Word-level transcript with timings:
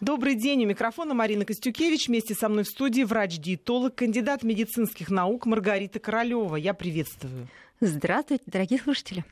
Добрый 0.00 0.36
день. 0.36 0.64
У 0.64 0.68
микрофона 0.68 1.12
Марина 1.12 1.44
Костюкевич. 1.44 2.06
Вместе 2.06 2.32
со 2.32 2.48
мной 2.48 2.62
в 2.62 2.68
студии 2.68 3.02
врач-диетолог, 3.02 3.96
кандидат 3.96 4.44
медицинских 4.44 5.10
наук 5.10 5.44
Маргарита 5.44 5.98
Королева. 5.98 6.54
Я 6.54 6.72
приветствую. 6.72 7.48
Здравствуйте, 7.80 8.44
дорогие 8.46 8.78
слушатели. 8.78 9.24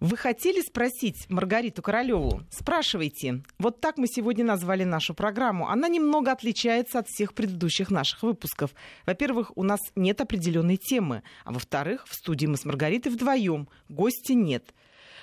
Вы 0.00 0.18
хотели 0.18 0.60
спросить 0.60 1.24
Маргариту 1.30 1.80
Королеву? 1.80 2.42
Спрашивайте. 2.50 3.44
Вот 3.58 3.80
так 3.80 3.96
мы 3.96 4.06
сегодня 4.06 4.44
назвали 4.44 4.84
нашу 4.84 5.14
программу. 5.14 5.70
Она 5.70 5.88
немного 5.88 6.32
отличается 6.32 6.98
от 6.98 7.08
всех 7.08 7.32
предыдущих 7.32 7.90
наших 7.90 8.22
выпусков. 8.22 8.74
Во-первых, 9.06 9.52
у 9.56 9.62
нас 9.62 9.80
нет 9.96 10.20
определенной 10.20 10.76
темы. 10.76 11.22
А 11.46 11.52
во-вторых, 11.52 12.04
в 12.06 12.14
студии 12.14 12.44
мы 12.44 12.58
с 12.58 12.66
Маргаритой 12.66 13.10
вдвоем. 13.10 13.70
Гостя 13.88 14.34
нет. 14.34 14.74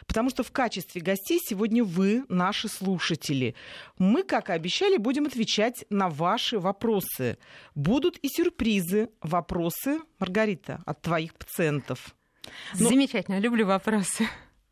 Потому 0.07 0.29
что 0.29 0.43
в 0.43 0.51
качестве 0.51 1.01
гостей 1.01 1.39
сегодня 1.43 1.83
вы, 1.83 2.23
наши 2.29 2.67
слушатели. 2.67 3.55
Мы, 3.97 4.23
как 4.23 4.49
и 4.49 4.53
обещали, 4.53 4.97
будем 4.97 5.25
отвечать 5.25 5.85
на 5.89 6.09
ваши 6.09 6.59
вопросы. 6.59 7.37
Будут 7.75 8.17
и 8.17 8.27
сюрпризы. 8.29 9.09
Вопросы, 9.21 9.99
Маргарита, 10.19 10.81
от 10.85 11.01
твоих 11.01 11.33
пациентов. 11.35 12.15
Но... 12.77 12.89
Замечательно, 12.89 13.39
люблю 13.39 13.65
вопросы. 13.65 14.27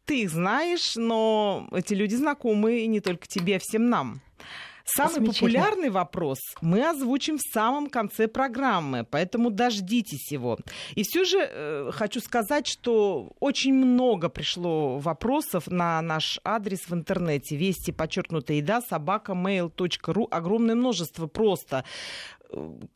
Ты 0.06 0.24
их 0.24 0.32
знаешь, 0.32 0.96
но 0.96 1.68
эти 1.72 1.94
люди 1.94 2.16
знакомы 2.16 2.86
не 2.88 3.00
только 3.00 3.28
тебе, 3.28 3.58
а 3.58 3.60
всем 3.60 3.90
нам. 3.90 4.22
Самый 4.96 5.28
популярный 5.28 5.90
вопрос 5.90 6.40
мы 6.62 6.88
озвучим 6.88 7.38
в 7.38 7.54
самом 7.54 7.90
конце 7.90 8.28
программы, 8.28 9.06
поэтому 9.10 9.50
дождитесь 9.50 10.32
его. 10.32 10.58
И 10.96 11.04
все 11.04 11.24
же 11.24 11.40
э, 11.40 11.92
хочу 11.94 12.20
сказать, 12.20 12.68
что 12.68 13.32
очень 13.40 13.74
много 13.74 14.30
пришло 14.30 14.98
вопросов 14.98 15.68
на 15.68 16.02
наш 16.02 16.40
адрес 16.44 16.88
в 16.88 16.94
интернете. 16.94 17.56
Вести, 17.56 17.92
подчеркнутая 17.92 18.58
еда, 18.58 18.82
собака, 18.82 19.34
mail.ru. 19.34 20.28
Огромное 20.30 20.76
множество 20.76 21.28
просто 21.28 21.84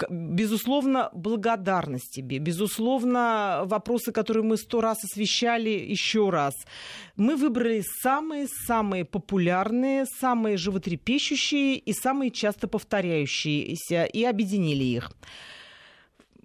безусловно, 0.10 1.10
благодарность 1.14 2.12
тебе, 2.12 2.40
безусловно, 2.40 3.64
вопросы, 3.66 4.12
которые 4.12 4.44
мы 4.44 4.58
сто 4.58 4.82
раз 4.82 5.04
освещали 5.04 5.70
еще 5.70 6.30
раз. 6.30 6.54
Мы 7.16 7.36
выбрали 7.36 7.84
самые-самые 8.02 9.06
популярные, 9.06 10.06
самые 10.06 10.58
животрепещущие 10.58 11.78
и 11.78 11.94
самые 11.94 12.32
часто 12.32 12.68
повторяющиеся 12.68 14.06
и 14.06 14.24
объединили 14.24 14.84
их. 14.84 15.12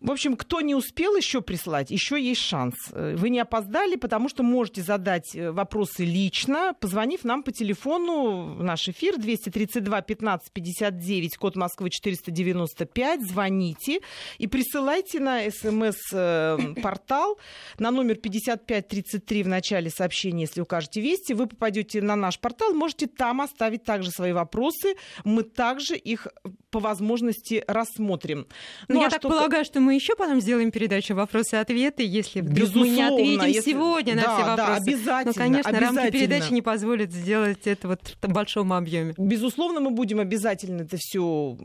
В 0.01 0.13
общем, 0.13 0.37
кто 0.37 0.61
не 0.61 0.75
успел 0.75 1.17
еще 1.17 1.41
прислать, 1.41 1.91
еще 1.91 2.21
есть 2.23 2.41
шанс. 2.41 2.75
Э, 2.93 3.17
вы 3.17 3.31
не 3.31 3.41
опоздали, 3.41 3.97
потому 3.97 4.29
что 4.29 4.43
можете 4.43 4.83
задать 4.83 5.35
э, 5.35 5.51
вопросы 5.51 6.05
лично, 6.05 6.75
позвонив 6.79 7.25
нам 7.25 7.43
по 7.43 7.51
телефону 7.51 8.55
в 8.55 8.63
наш 8.63 8.89
эфир 8.89 9.19
232 9.19 10.03
15 10.03 10.53
59, 10.53 11.37
код 11.37 11.57
Москвы 11.57 11.91
495. 11.91 13.29
Звоните 13.29 14.01
и 14.39 14.47
присылайте 14.47 15.19
на 15.19 15.51
смс-портал 15.51 17.35
э, 17.35 17.83
на 17.83 17.91
номер 17.91 18.17
5533 18.17 19.43
в 19.43 19.49
начале 19.49 19.91
сообщения, 19.91 20.43
если 20.43 20.61
укажете 20.61 21.01
вести. 21.01 21.33
Вы 21.33 21.47
попадете 21.47 22.03
на 22.03 22.15
наш 22.15 22.39
портал, 22.39 22.73
можете 22.73 23.09
там 23.09 23.41
оставить 23.41 23.83
также 23.83 24.11
свои 24.11 24.33
вопросы. 24.33 24.95
Мы 25.25 25.43
также 25.43 25.97
их 25.97 26.29
по 26.71 26.79
возможности 26.79 27.65
рассмотрим. 27.67 28.47
Ну, 28.89 28.97
ну 28.97 29.01
я 29.01 29.07
а 29.09 29.11
так 29.11 29.21
что... 29.21 29.29
полагаю, 29.31 29.65
что 29.65 29.81
мы 29.81 29.88
еще 29.94 30.14
потом 30.17 30.41
сделаем 30.41 30.70
передачу 30.70 31.14
вопросы-ответы, 31.14 32.05
если 32.05 32.41
вдруг 32.41 32.75
мы 32.75 32.89
не 32.89 33.03
ответим 33.03 33.47
если... 33.47 33.70
сегодня 33.70 34.14
на 34.14 34.22
да, 34.22 34.34
все 34.34 34.44
вопросы. 34.44 34.56
Да, 34.56 34.77
обязательно. 34.77 35.25
Но, 35.25 35.33
конечно, 35.33 35.70
обязательно. 35.70 36.03
рамки 36.03 36.12
передачи 36.12 36.53
не 36.53 36.62
позволят 36.62 37.12
сделать 37.12 37.67
это 37.67 37.89
вот 37.89 38.00
в 38.20 38.33
большом 38.33 38.72
объеме. 38.72 39.14
Безусловно, 39.16 39.81
мы 39.81 39.91
будем 39.91 40.20
обязательно 40.20 40.83
это 40.83 40.97
все 40.98 41.56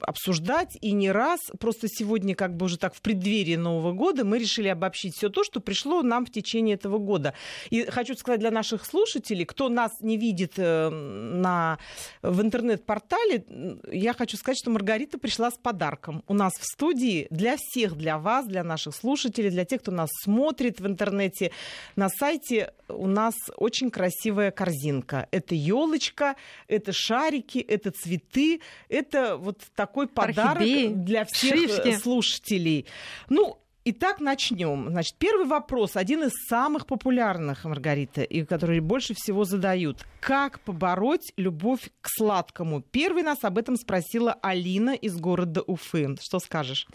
обсуждать 0.00 0.76
и 0.80 0.92
не 0.92 1.10
раз. 1.10 1.40
Просто 1.58 1.88
сегодня, 1.88 2.34
как 2.34 2.56
бы 2.56 2.66
уже 2.66 2.78
так 2.78 2.94
в 2.94 3.00
преддверии 3.00 3.56
Нового 3.56 3.92
года, 3.92 4.24
мы 4.24 4.38
решили 4.38 4.68
обобщить 4.68 5.16
все 5.16 5.28
то, 5.28 5.44
что 5.44 5.60
пришло 5.60 6.02
нам 6.02 6.26
в 6.26 6.30
течение 6.30 6.74
этого 6.74 6.98
года. 6.98 7.34
И 7.70 7.84
хочу 7.84 8.14
сказать 8.14 8.40
для 8.40 8.50
наших 8.50 8.84
слушателей, 8.84 9.44
кто 9.44 9.68
нас 9.68 9.92
не 10.00 10.16
видит 10.16 10.54
э, 10.56 10.88
на, 10.90 11.78
в 12.22 12.42
интернет-портале, 12.42 13.44
я 13.90 14.12
хочу 14.12 14.36
сказать, 14.36 14.58
что 14.58 14.70
Маргарита 14.70 15.18
пришла 15.18 15.50
с 15.50 15.58
подарком. 15.58 16.22
У 16.26 16.34
нас 16.34 16.52
в 16.58 16.64
студии 16.64 17.26
для 17.30 17.56
всех, 17.62 17.96
для 17.96 18.18
вас, 18.18 18.46
для 18.46 18.64
наших 18.64 18.94
слушателей, 18.94 19.50
для 19.50 19.64
тех, 19.64 19.80
кто 19.80 19.90
нас 19.92 20.10
смотрит 20.22 20.80
в 20.80 20.86
интернете. 20.86 21.52
На 21.96 22.08
сайте 22.08 22.72
у 22.88 23.06
нас 23.06 23.34
очень 23.56 23.90
красивая 23.90 24.50
корзинка. 24.50 25.28
Это 25.30 25.54
елочка, 25.54 26.36
это 26.68 26.92
шарики, 26.92 27.58
это 27.58 27.90
цветы, 27.90 28.60
это 28.88 29.36
вот 29.36 29.60
такой 29.74 30.08
подарок 30.08 30.62
Орхидеи, 30.62 30.88
для 30.88 31.24
всех 31.24 31.58
шишки. 31.58 31.96
слушателей. 31.96 32.86
Ну, 33.28 33.58
Итак, 33.84 34.20
начнем. 34.20 34.90
Значит, 34.90 35.16
первый 35.18 35.44
вопрос, 35.44 35.96
один 35.96 36.22
из 36.22 36.30
самых 36.48 36.86
популярных, 36.86 37.64
Маргарита, 37.64 38.22
и 38.22 38.44
который 38.44 38.78
больше 38.78 39.12
всего 39.14 39.44
задают. 39.44 40.06
Как 40.20 40.60
побороть 40.60 41.32
любовь 41.36 41.90
к 42.00 42.06
сладкому? 42.08 42.80
Первый 42.80 43.24
нас 43.24 43.42
об 43.42 43.58
этом 43.58 43.74
спросила 43.74 44.34
Алина 44.40 44.90
из 44.90 45.16
города 45.18 45.62
Уфы. 45.62 46.14
Что 46.20 46.38
скажешь? 46.38 46.86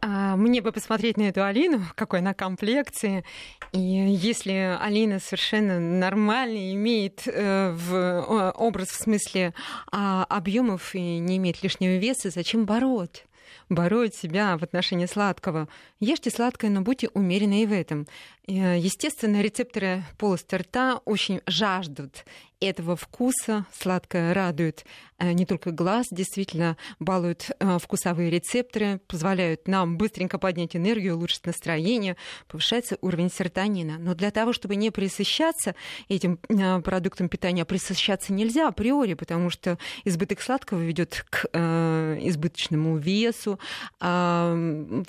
А, 0.00 0.36
мне 0.36 0.60
бы 0.60 0.72
посмотреть 0.72 1.16
на 1.16 1.28
эту 1.28 1.44
Алину, 1.44 1.82
какой 1.94 2.20
она 2.20 2.34
комплекции. 2.34 3.24
И 3.72 3.78
если 3.78 4.76
Алина 4.80 5.18
совершенно 5.18 5.78
нормально 5.80 6.72
имеет 6.74 7.22
э, 7.26 7.72
в, 7.72 8.52
образ 8.52 8.88
в 8.88 9.02
смысле 9.02 9.54
а, 9.90 10.24
объемов 10.24 10.94
и 10.94 11.18
не 11.18 11.38
имеет 11.38 11.62
лишнего 11.62 11.96
веса, 11.96 12.30
зачем 12.30 12.64
бороть? 12.64 13.24
бороть 13.68 14.14
себя 14.14 14.56
в 14.58 14.62
отношении 14.62 15.06
сладкого. 15.06 15.68
Ешьте 16.00 16.30
сладкое, 16.30 16.70
но 16.70 16.82
будьте 16.82 17.08
умеренны 17.14 17.62
и 17.62 17.66
в 17.66 17.72
этом. 17.72 18.06
Э, 18.48 18.78
естественно, 18.78 19.42
рецепторы 19.42 20.04
полости 20.18 20.54
рта 20.54 21.00
очень 21.04 21.40
жаждут 21.46 22.24
этого 22.60 22.96
вкуса. 22.96 23.66
Сладкое 23.72 24.32
радует 24.32 24.86
э, 25.18 25.32
не 25.32 25.44
только 25.44 25.72
глаз, 25.72 26.06
действительно 26.10 26.76
балуют 26.98 27.50
э, 27.58 27.78
вкусовые 27.78 28.30
рецепторы, 28.30 29.00
позволяют 29.08 29.68
нам 29.68 29.98
быстренько 29.98 30.38
поднять 30.38 30.74
энергию, 30.74 31.16
улучшить 31.16 31.44
настроение, 31.44 32.16
повышается 32.46 32.96
уровень 33.02 33.30
серотонина. 33.30 33.98
Но 33.98 34.14
для 34.14 34.30
того, 34.30 34.52
чтобы 34.52 34.76
не 34.76 34.90
присыщаться 34.90 35.74
этим 36.08 36.38
продуктом 36.82 37.28
питания, 37.28 37.64
присыщаться 37.64 38.32
нельзя 38.32 38.68
априори, 38.68 39.14
потому 39.14 39.50
что 39.50 39.78
избыток 40.04 40.40
сладкого 40.40 40.80
ведет 40.80 41.26
к 41.28 41.46
избыточному 41.54 42.96
весу, 42.96 43.58
а, 44.00 44.54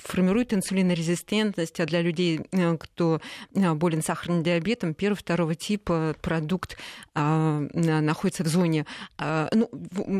формирует 0.02 0.52
инсулинорезистентность, 0.52 1.80
а 1.80 1.86
для 1.86 2.02
людей, 2.02 2.40
кто 2.78 3.20
болен 3.52 4.02
сахарным 4.02 4.42
диабетом 4.42 4.94
первого-второго 4.94 5.54
типа 5.54 6.14
продукт 6.20 6.76
а, 7.14 7.60
находится 7.74 8.44
в 8.44 8.48
зоне 8.48 8.86
а, 9.16 9.48
ну, 9.52 9.68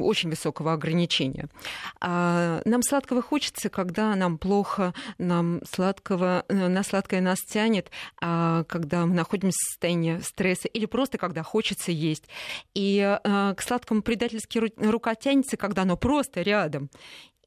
очень 0.04 0.30
высокого 0.30 0.72
ограничения. 0.72 1.48
Нам 2.00 2.82
сладкого 2.82 3.22
хочется, 3.22 3.68
когда 3.68 4.14
нам 4.14 4.38
плохо, 4.38 4.94
нам 5.18 5.60
сладкого, 5.70 6.44
э, 6.48 6.68
на 6.68 6.82
сладкое 6.82 7.20
нас 7.20 7.38
тянет, 7.40 7.90
когда 8.20 9.06
мы 9.06 9.14
находимся 9.14 9.58
в 9.58 9.70
состоянии 9.70 10.18
стресса 10.20 10.68
или 10.68 10.86
просто 10.86 11.18
когда 11.18 11.42
хочется 11.42 11.92
есть. 11.92 12.24
И 12.74 13.18
к 13.22 13.56
сладкому 13.60 14.02
предательски 14.02 14.58
рука 14.76 15.14
тянется, 15.14 15.56
когда 15.56 15.82
оно 15.82 15.96
просто 15.96 16.42
рядом. 16.42 16.90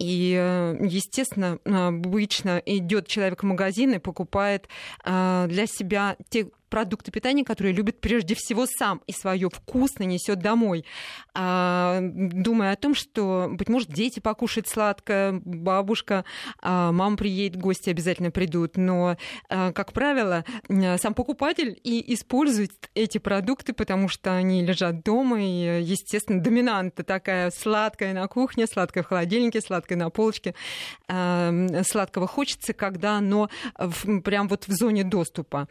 И, 0.01 0.35
э, 0.35 0.77
естественно, 0.81 1.59
обычно 1.63 2.59
идет 2.65 3.07
человек 3.07 3.43
в 3.43 3.45
магазин 3.45 3.93
и 3.93 3.99
покупает 3.99 4.67
э, 5.05 5.45
для 5.47 5.67
себя 5.67 6.17
те 6.29 6.47
продукты 6.71 7.11
питания, 7.11 7.45
которые 7.45 7.73
любит 7.73 8.01
прежде 8.01 8.33
всего 8.33 8.65
сам 8.65 9.01
и 9.05 9.11
свое 9.11 9.49
вкусно 9.49 10.03
несет 10.03 10.39
домой, 10.39 10.85
а, 11.35 11.99
думая 12.01 12.71
о 12.71 12.75
том, 12.77 12.95
что, 12.95 13.49
быть 13.51 13.69
может, 13.69 13.89
дети 13.89 14.19
покушают 14.19 14.67
сладкое, 14.67 15.39
бабушка, 15.43 16.23
а, 16.61 16.91
мама 16.91 17.17
приедет, 17.17 17.59
гости 17.59 17.89
обязательно 17.89 18.31
придут, 18.31 18.77
но, 18.77 19.17
а, 19.49 19.73
как 19.73 19.91
правило, 19.91 20.45
сам 20.97 21.13
покупатель 21.13 21.77
и 21.83 22.13
использует 22.13 22.71
эти 22.95 23.17
продукты, 23.17 23.73
потому 23.73 24.07
что 24.07 24.33
они 24.33 24.63
лежат 24.63 25.03
дома, 25.03 25.43
и, 25.43 25.81
естественно, 25.83 26.41
доминанта 26.41 27.03
такая 27.03 27.51
сладкая 27.51 28.13
на 28.13 28.27
кухне, 28.27 28.65
сладкая 28.65 29.03
в 29.03 29.07
холодильнике, 29.07 29.59
сладкая 29.59 29.97
на 29.97 30.09
полочке. 30.09 30.55
Сладкого 31.07 32.27
хочется, 32.27 32.73
когда 32.73 33.17
оно 33.17 33.49
прям 34.23 34.47
вот 34.47 34.67
в 34.67 34.71
зоне 34.71 35.03
доступа. 35.03 35.67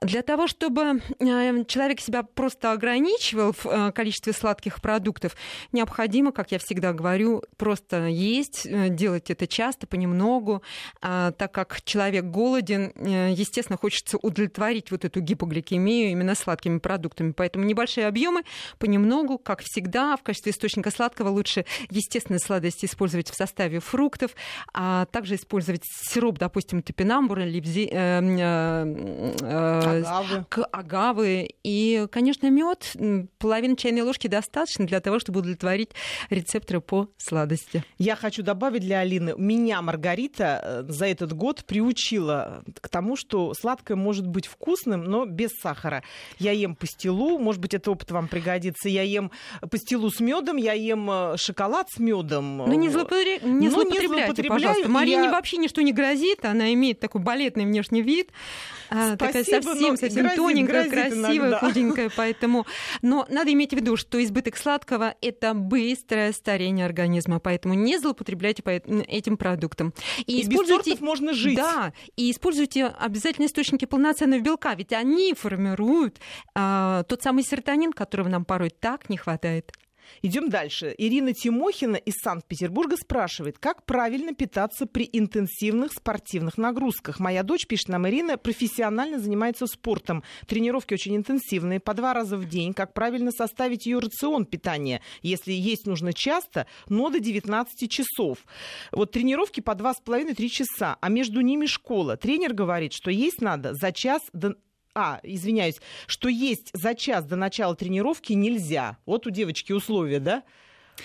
Для 0.00 0.22
того, 0.22 0.35
того, 0.36 0.48
чтобы 0.48 1.00
э, 1.18 1.64
человек 1.64 2.00
себя 2.00 2.22
просто 2.22 2.72
ограничивал 2.72 3.52
в 3.52 3.64
э, 3.64 3.92
количестве 3.92 4.34
сладких 4.34 4.82
продуктов, 4.82 5.34
необходимо, 5.72 6.30
как 6.30 6.52
я 6.52 6.58
всегда 6.58 6.92
говорю, 6.92 7.42
просто 7.56 8.06
есть, 8.06 8.66
делать 8.90 9.30
это 9.30 9.46
часто, 9.46 9.86
понемногу, 9.86 10.62
а, 11.00 11.32
так 11.32 11.52
как 11.52 11.80
человек 11.84 12.24
голоден, 12.24 12.92
естественно, 13.32 13.78
хочется 13.78 14.18
удовлетворить 14.18 14.90
вот 14.90 15.04
эту 15.06 15.20
гипогликемию 15.20 16.10
именно 16.10 16.34
сладкими 16.34 16.78
продуктами. 16.78 17.32
Поэтому 17.32 17.64
небольшие 17.64 18.06
объемы, 18.06 18.42
понемногу, 18.78 19.38
как 19.38 19.62
всегда, 19.62 20.16
в 20.16 20.22
качестве 20.22 20.52
источника 20.52 20.90
сладкого 20.90 21.30
лучше, 21.30 21.64
естественно, 21.88 22.38
сладости 22.38 22.84
использовать 22.84 23.30
в 23.30 23.34
составе 23.34 23.80
фруктов, 23.80 24.32
а 24.74 25.06
также 25.06 25.36
использовать 25.36 25.82
сироп, 25.84 26.38
допустим, 26.38 26.82
топинамбура, 26.82 27.42
липзи, 27.42 27.88
э, 27.90 28.20
э, 28.20 29.36
э, 29.40 30.02
агавы. 30.26 30.66
агавы. 30.72 31.48
И, 31.62 32.06
конечно, 32.10 32.50
мед. 32.50 32.96
Половина 33.38 33.76
чайной 33.76 34.02
ложки 34.02 34.26
достаточно 34.26 34.86
для 34.86 35.00
того, 35.00 35.18
чтобы 35.18 35.40
удовлетворить 35.40 35.90
рецепторы 36.30 36.80
по 36.80 37.08
сладости. 37.16 37.84
Я 37.98 38.16
хочу 38.16 38.42
добавить 38.42 38.82
для 38.82 39.00
Алины. 39.00 39.34
Меня 39.36 39.82
Маргарита 39.82 40.60
э, 40.62 40.84
за 40.88 41.06
этот 41.06 41.32
год 41.32 41.64
приучила 41.64 42.62
к 42.80 42.88
тому, 42.88 43.16
что 43.16 43.54
сладкое 43.54 43.96
может 43.96 44.26
быть 44.26 44.46
вкусным, 44.46 45.04
но 45.04 45.26
без 45.26 45.50
сахара. 45.60 46.02
Я 46.38 46.52
ем 46.52 46.74
пастилу, 46.74 47.38
может 47.38 47.60
быть, 47.60 47.74
это 47.74 47.90
опыт 47.90 48.10
вам 48.10 48.28
пригодится. 48.28 48.88
Я 48.88 49.02
ем 49.02 49.30
пастилу 49.70 50.10
с 50.10 50.20
медом, 50.20 50.56
я 50.56 50.72
ем 50.72 51.10
э, 51.10 51.36
шоколад 51.36 51.90
с 51.90 51.98
медом. 51.98 52.58
Ну, 52.58 52.74
не, 52.74 52.88
злоупотреб... 52.88 53.42
не 53.42 53.68
злоупотребляйте, 53.68 54.44
пожалуйста. 54.44 54.88
Марине 54.88 55.24
я... 55.24 55.30
вообще 55.30 55.56
ничто 55.56 55.82
не 55.82 55.92
грозит, 55.92 56.44
она 56.44 56.72
имеет 56.72 57.00
такой 57.00 57.20
балетный 57.20 57.64
внешний 57.64 58.02
вид. 58.02 58.30
А, 58.88 59.16
такая 59.16 59.44
совсем, 59.44 59.96
совсем 59.96 60.15
грозит, 60.22 60.36
тоненькая, 60.36 60.88
грозит 60.88 60.92
красивая, 60.92 61.36
иногда. 61.36 61.58
худенькая, 61.58 62.10
поэтому... 62.16 62.66
Но 63.02 63.26
надо 63.28 63.52
иметь 63.52 63.72
в 63.72 63.76
виду, 63.76 63.96
что 63.96 64.22
избыток 64.22 64.56
сладкого— 64.56 65.14
это 65.20 65.54
быстрое 65.54 66.32
старение 66.32 66.86
организма, 66.86 67.38
поэтому 67.40 67.74
не 67.74 67.98
злоупотребляйте 67.98 68.62
этим 68.62 69.36
продуктом. 69.36 69.92
И, 70.26 70.38
и 70.38 70.42
используйте... 70.42 70.92
без 70.92 71.00
можно 71.00 71.32
жить. 71.32 71.56
Да, 71.56 71.92
и 72.16 72.30
используйте 72.30 72.86
обязательно 72.86 73.46
источники 73.46 73.84
полноценного 73.84 74.40
белка, 74.40 74.74
ведь 74.74 74.92
они 74.92 75.34
формируют 75.34 76.18
а, 76.54 77.02
тот 77.04 77.22
самый 77.22 77.44
серотонин, 77.44 77.92
которого 77.92 78.28
нам 78.28 78.44
порой 78.44 78.70
так 78.70 79.08
не 79.08 79.16
хватает. 79.16 79.72
Идем 80.22 80.48
дальше. 80.48 80.94
Ирина 80.96 81.32
Тимохина 81.32 81.96
из 81.96 82.14
Санкт-Петербурга 82.22 82.96
спрашивает, 82.96 83.58
как 83.58 83.84
правильно 83.84 84.34
питаться 84.34 84.86
при 84.86 85.08
интенсивных 85.12 85.92
спортивных 85.92 86.58
нагрузках. 86.58 87.20
Моя 87.20 87.42
дочь, 87.42 87.66
пишет 87.66 87.88
нам 87.88 88.08
Ирина, 88.08 88.36
профессионально 88.38 89.18
занимается 89.18 89.66
спортом. 89.66 90.22
Тренировки 90.46 90.94
очень 90.94 91.16
интенсивные, 91.16 91.80
по 91.80 91.94
два 91.94 92.14
раза 92.14 92.36
в 92.36 92.48
день. 92.48 92.74
Как 92.74 92.94
правильно 92.94 93.30
составить 93.30 93.86
ее 93.86 93.98
рацион 93.98 94.46
питания? 94.46 95.02
Если 95.22 95.52
есть 95.52 95.86
нужно 95.86 96.12
часто, 96.12 96.66
но 96.88 97.10
до 97.10 97.20
19 97.20 97.90
часов. 97.90 98.38
Вот 98.92 99.12
тренировки 99.12 99.60
по 99.60 99.72
2,5-3 99.72 100.48
часа, 100.48 100.96
а 101.00 101.08
между 101.08 101.40
ними 101.40 101.66
школа. 101.66 102.16
Тренер 102.16 102.54
говорит, 102.54 102.92
что 102.92 103.10
есть 103.10 103.40
надо 103.40 103.74
за 103.74 103.92
час 103.92 104.22
до 104.32 104.56
а, 104.96 105.20
извиняюсь, 105.22 105.80
что 106.06 106.28
есть 106.30 106.70
за 106.72 106.94
час 106.94 107.26
до 107.26 107.36
начала 107.36 107.76
тренировки 107.76 108.32
нельзя. 108.32 108.96
Вот 109.04 109.26
у 109.26 109.30
девочки 109.30 109.72
условия, 109.72 110.20
да? 110.20 110.42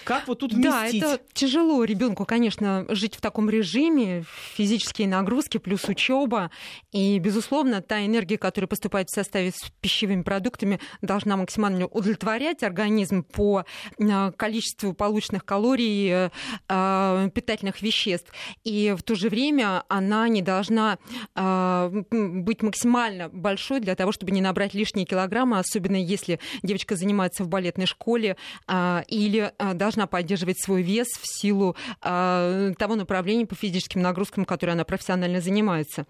Как 0.04 0.28
вот 0.28 0.40
тут 0.40 0.54
вместить? 0.54 1.02
Да, 1.02 1.16
это 1.16 1.24
тяжело 1.34 1.84
ребенку, 1.84 2.26
конечно, 2.26 2.86
жить 2.90 3.16
в 3.16 3.22
таком 3.22 3.50
режиме, 3.50 4.24
физические 4.56 5.08
нагрузки 5.08 5.58
плюс 5.58 5.84
учеба. 5.86 6.52
И, 6.92 7.20
безусловно, 7.20 7.82
та 7.82 8.06
энергия, 8.06 8.38
которая 8.38 8.68
поступает 8.68 9.10
в 9.10 9.14
составе 9.16 9.52
с 9.52 9.72
пищевыми 9.82 10.24
продуктами, 10.24 10.80
должна 11.02 11.38
максимально 11.38 11.86
удовлетворять 11.88 12.64
организм 12.64 13.24
по 13.24 13.66
а, 14.00 14.32
количеству 14.32 14.94
полученных 14.94 15.46
калорий, 15.46 16.10
э, 16.10 16.30
а, 16.68 17.30
питательных 17.30 17.82
веществ. 17.82 18.32
И 18.64 18.96
в 18.98 19.04
то 19.04 19.16
же 19.16 19.30
время 19.30 19.84
она 19.88 20.28
не 20.28 20.42
должна 20.42 20.98
быть 21.36 22.62
максимально 22.62 23.30
большой 23.30 23.80
для 23.80 23.96
того, 23.96 24.12
чтобы 24.12 24.32
не 24.32 24.42
набрать 24.42 24.74
лишние 24.74 25.06
килограммы, 25.06 25.60
особенно 25.60 25.96
если 25.96 26.40
девочка 26.64 26.96
занимается 26.96 27.44
в 27.44 27.48
балетной 27.48 27.86
школе 27.86 28.38
или 28.70 29.52
должна 29.82 30.06
поддерживать 30.06 30.62
свой 30.62 30.84
вес 30.84 31.08
в 31.08 31.26
силу 31.26 31.76
э, 32.04 32.74
того 32.78 32.96
направления 32.96 33.48
по 33.48 33.56
физическим 33.56 34.04
нагрузкам, 34.04 34.46
которой 34.46 34.72
она 34.72 34.84
профессионально 34.84 35.42
занимается. 35.42 36.06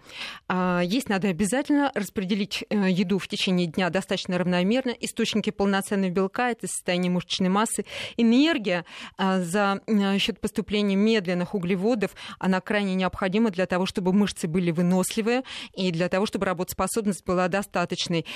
Э, 0.46 0.82
есть 0.84 1.08
надо 1.08 1.28
обязательно 1.28 1.90
распределить 1.94 2.66
э, 2.68 2.90
еду 2.90 3.18
в 3.18 3.26
течение 3.28 3.66
дня 3.66 3.88
достаточно 3.88 4.36
равномерно. 4.36 4.90
Источники 5.00 5.48
полноценного 5.48 6.10
белка 6.10 6.50
это 6.50 6.66
состояние 6.66 7.10
мышечной 7.10 7.48
массы. 7.48 7.86
Энергия 8.18 8.84
э, 9.16 9.42
за 9.42 9.80
счет 10.18 10.38
поступления 10.38 10.96
медленных 10.96 11.54
углеводов, 11.54 12.10
она 12.38 12.60
крайне 12.60 12.94
необходима 12.94 13.50
для 13.50 13.64
того, 13.64 13.86
чтобы 13.86 14.12
мышцы 14.12 14.48
были 14.48 14.70
выносливые 14.70 15.44
и 15.72 15.90
для 15.92 16.10
того, 16.10 16.26
чтобы 16.26 16.44
работоспособность 16.44 17.24
была 17.24 17.48
достаточной. 17.48 18.26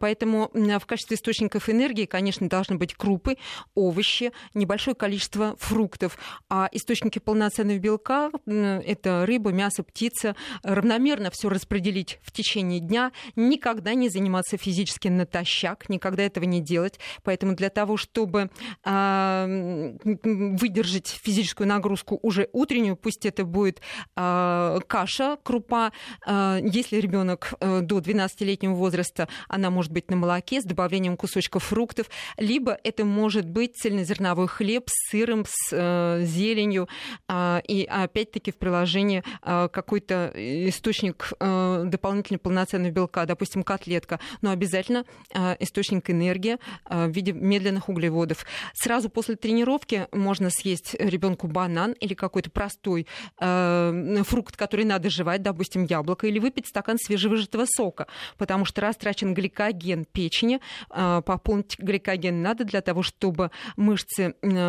Поэтому 0.00 0.50
в 0.52 0.86
качестве 0.86 1.14
источников 1.14 1.68
энергии, 1.68 2.06
конечно, 2.06 2.48
должны 2.48 2.74
быть 2.74 2.94
крупы, 2.94 3.36
овощи, 3.76 4.32
небольшие 4.54 4.79
большое 4.80 4.94
количество 4.94 5.56
фруктов. 5.58 6.16
А 6.48 6.66
источники 6.72 7.18
полноценного 7.18 7.76
белка— 7.76 8.30
это 8.46 9.26
рыба, 9.26 9.52
мясо, 9.52 9.82
птица. 9.82 10.34
Равномерно 10.62 11.30
все 11.30 11.50
распределить 11.50 12.18
в 12.22 12.32
течение 12.32 12.80
дня. 12.80 13.12
Никогда 13.36 13.92
не 13.92 14.08
заниматься 14.08 14.56
физически 14.56 15.08
натощак, 15.08 15.90
никогда 15.90 16.22
этого 16.22 16.44
не 16.44 16.62
делать. 16.62 16.98
Поэтому 17.24 17.54
для 17.54 17.68
того, 17.68 17.98
чтобы 17.98 18.48
э, 18.86 19.96
выдержать 20.02 21.08
физическую 21.08 21.68
нагрузку 21.68 22.18
уже 22.22 22.48
утреннюю, 22.54 22.96
пусть 22.96 23.26
это 23.26 23.44
будет 23.44 23.82
э, 24.16 24.78
каша, 24.86 25.36
крупа. 25.42 25.92
Э, 26.26 26.58
если 26.62 26.96
ребенок 26.96 27.52
э, 27.60 27.80
до 27.82 27.98
12-летнего 27.98 28.72
возраста, 28.72 29.28
она 29.46 29.68
может 29.68 29.92
быть 29.92 30.10
на 30.10 30.16
молоке 30.16 30.62
с 30.62 30.64
добавлением 30.64 31.18
кусочков 31.18 31.64
фруктов, 31.64 32.06
либо 32.38 32.78
это 32.82 33.04
может 33.04 33.46
быть 33.46 33.76
цельнозерновой 33.76 34.48
хлеб, 34.48 34.69
хлеб 34.70 34.88
с 34.88 35.10
сыром, 35.10 35.44
с 35.46 35.72
э, 35.72 36.22
зеленью, 36.24 36.88
э, 37.28 37.60
и 37.66 37.84
опять-таки 37.84 38.52
в 38.52 38.56
приложении 38.56 39.24
э, 39.42 39.68
какой-то 39.72 40.32
источник 40.34 41.32
э, 41.40 41.82
дополнительно 41.86 42.38
полноценного 42.38 42.92
белка, 42.92 43.26
допустим, 43.26 43.64
котлетка, 43.64 44.20
но 44.42 44.50
обязательно 44.50 45.04
э, 45.34 45.56
источник 45.58 46.08
энергии 46.10 46.58
э, 46.88 47.06
в 47.06 47.10
виде 47.10 47.32
медленных 47.32 47.88
углеводов. 47.88 48.46
Сразу 48.74 49.10
после 49.10 49.34
тренировки 49.34 50.06
можно 50.12 50.50
съесть 50.50 50.94
ребенку 50.98 51.48
банан 51.48 51.92
или 51.92 52.14
какой-то 52.14 52.50
простой 52.50 53.08
э, 53.40 54.22
фрукт, 54.24 54.56
который 54.56 54.84
надо 54.84 55.10
жевать, 55.10 55.42
допустим, 55.42 55.84
яблоко, 55.84 56.28
или 56.28 56.38
выпить 56.38 56.68
стакан 56.68 56.96
свежевыжатого 56.98 57.66
сока, 57.66 58.06
потому 58.38 58.64
что 58.64 58.82
растрачен 58.82 59.34
гликоген 59.34 60.04
печени, 60.04 60.60
э, 60.90 61.22
пополнить 61.26 61.76
гликоген 61.78 62.40
надо 62.40 62.64
для 62.64 62.82
того, 62.82 63.02
чтобы 63.02 63.50
мышцы 63.76 64.20
Э, 64.42 64.59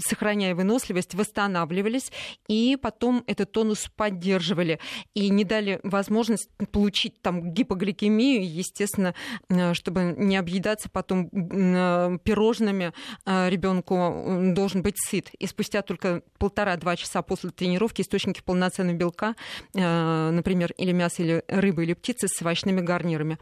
сохраняя 0.00 0.54
выносливость, 0.54 1.14
восстанавливались, 1.14 2.12
и 2.48 2.76
потом 2.80 3.24
этот 3.26 3.52
тонус 3.52 3.88
поддерживали, 3.96 4.78
и 5.14 5.30
не 5.30 5.44
дали 5.44 5.80
возможность 5.82 6.50
получить 6.70 7.20
там 7.22 7.52
гипогликемию, 7.52 8.42
естественно, 8.44 9.14
э, 9.48 9.74
чтобы 9.74 10.14
не 10.16 10.36
объедаться 10.36 10.88
потом 10.88 11.28
э, 11.32 12.18
пирожными, 12.22 12.92
ребенку 13.26 14.52
должен 14.54 14.82
быть 14.82 14.96
сыт. 14.98 15.30
И 15.38 15.46
спустя 15.46 15.82
только 15.82 16.22
полтора-два 16.38 16.96
часа 16.96 17.22
после 17.22 17.50
тренировки 17.50 18.02
источники 18.02 18.42
полноценного 18.42 18.96
белка, 18.96 19.34
например, 19.74 20.72
или 20.78 20.92
мясо, 20.92 21.22
или 21.22 21.42
рыбы, 21.48 21.84
или 21.84 21.94
птицы 21.94 22.28
с 22.28 22.40
овощными 22.42 22.80
гарнирами. 22.80 23.38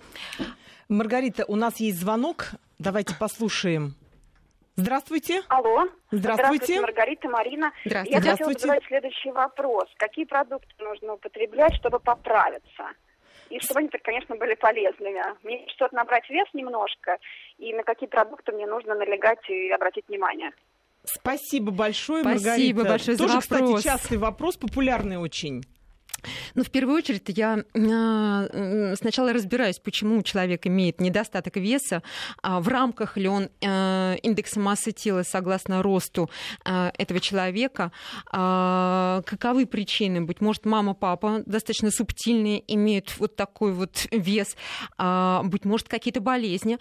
Маргарита, 0.88 1.44
у 1.46 1.56
нас 1.56 1.80
есть 1.80 1.98
звонок. 1.98 2.52
Давайте 2.78 3.14
послушаем. 3.14 3.94
Здравствуйте. 4.76 5.42
Алло. 5.48 5.88
Здравствуйте. 6.10 6.64
Здравствуйте, 6.66 6.80
Маргарита, 6.80 7.28
Марина. 7.28 7.72
Здравствуйте. 7.84 8.24
Я 8.26 8.30
хотела 8.30 8.52
задать 8.52 8.84
следующий 8.86 9.30
вопрос. 9.30 9.88
Какие 9.96 10.26
продукты 10.26 10.68
нужно 10.78 11.14
употреблять, 11.14 11.74
чтобы 11.76 11.98
поправиться? 11.98 12.84
И 13.48 13.58
чтобы 13.60 13.80
они, 13.80 13.88
конечно, 13.88 14.36
были 14.36 14.54
полезными. 14.54 15.22
Мне 15.44 15.66
что-то 15.68 15.94
набрать 15.94 16.28
вес 16.28 16.46
немножко, 16.52 17.16
и 17.58 17.72
на 17.72 17.84
какие 17.84 18.08
продукты 18.08 18.52
мне 18.52 18.66
нужно 18.66 18.94
налегать 18.94 19.48
и 19.48 19.70
обратить 19.70 20.08
внимание. 20.08 20.50
Спасибо 21.04 21.70
большое, 21.70 22.22
Спасибо 22.22 22.80
Маргарита. 22.80 22.84
большое 22.84 23.16
Тоже, 23.16 23.32
за 23.32 23.38
вопрос. 23.38 23.80
кстати, 23.80 23.82
частый 23.82 24.18
вопрос, 24.18 24.56
популярный 24.56 25.16
очень. 25.16 25.62
Ну, 26.54 26.64
в 26.64 26.70
первую 26.70 26.96
очередь, 26.98 27.24
я 27.28 27.64
а, 27.74 28.94
сначала 28.96 29.32
разбираюсь, 29.32 29.78
почему 29.78 30.22
человек 30.22 30.66
имеет 30.66 31.00
недостаток 31.00 31.56
веса, 31.56 32.02
а 32.42 32.60
в 32.60 32.68
рамках 32.68 33.16
ли 33.16 33.28
он 33.28 33.48
а, 33.64 34.14
индекса 34.22 34.60
массы 34.60 34.92
тела 34.92 35.22
согласно 35.22 35.82
росту 35.82 36.30
этого 36.64 37.20
человека, 37.20 37.92
каковы 38.26 39.66
причины. 39.66 40.20
Быть 40.22 40.40
может, 40.40 40.64
мама, 40.64 40.94
папа 40.94 41.42
достаточно 41.46 41.90
субтильные, 41.90 42.62
имеют 42.74 43.14
вот 43.18 43.36
такой 43.36 43.72
вот 43.72 44.06
вес, 44.10 44.56
быть 44.98 45.64
может, 45.64 45.88
какие-то 45.88 46.20
болезни 46.20 46.78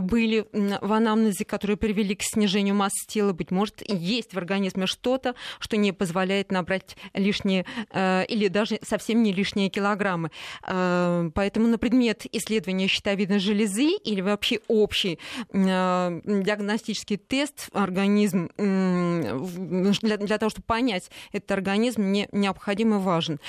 были 0.00 0.46
в 0.52 0.92
анамнезе, 0.92 1.44
которые 1.44 1.76
привели 1.76 2.14
к 2.14 2.22
снижению 2.22 2.74
массы 2.74 3.06
тела, 3.06 3.32
быть 3.32 3.50
может, 3.50 3.82
есть 3.88 4.34
в 4.34 4.38
организме 4.38 4.86
что-то, 4.86 5.34
что 5.58 5.76
не 5.76 5.92
позволяет 5.92 6.50
набрать 6.50 6.96
лишние 7.14 7.64
или 7.94 8.48
даже 8.48 8.75
совсем 8.82 9.22
не 9.22 9.32
лишние 9.32 9.68
килограммы. 9.68 10.30
Э, 10.66 11.30
поэтому 11.34 11.68
на 11.68 11.78
предмет 11.78 12.26
исследования 12.32 12.88
щитовидной 12.88 13.38
железы 13.38 13.96
или 14.04 14.20
вообще 14.20 14.60
общий 14.68 15.18
э, 15.52 16.20
диагностический 16.24 17.16
тест 17.16 17.68
организм 17.72 18.50
для, 18.56 20.16
для 20.16 20.38
того, 20.38 20.50
чтобы 20.50 20.64
понять 20.66 21.10
этот 21.32 21.50
организм, 21.52 22.02
мне 22.02 22.28
и 22.94 22.98
важен. 22.98 23.40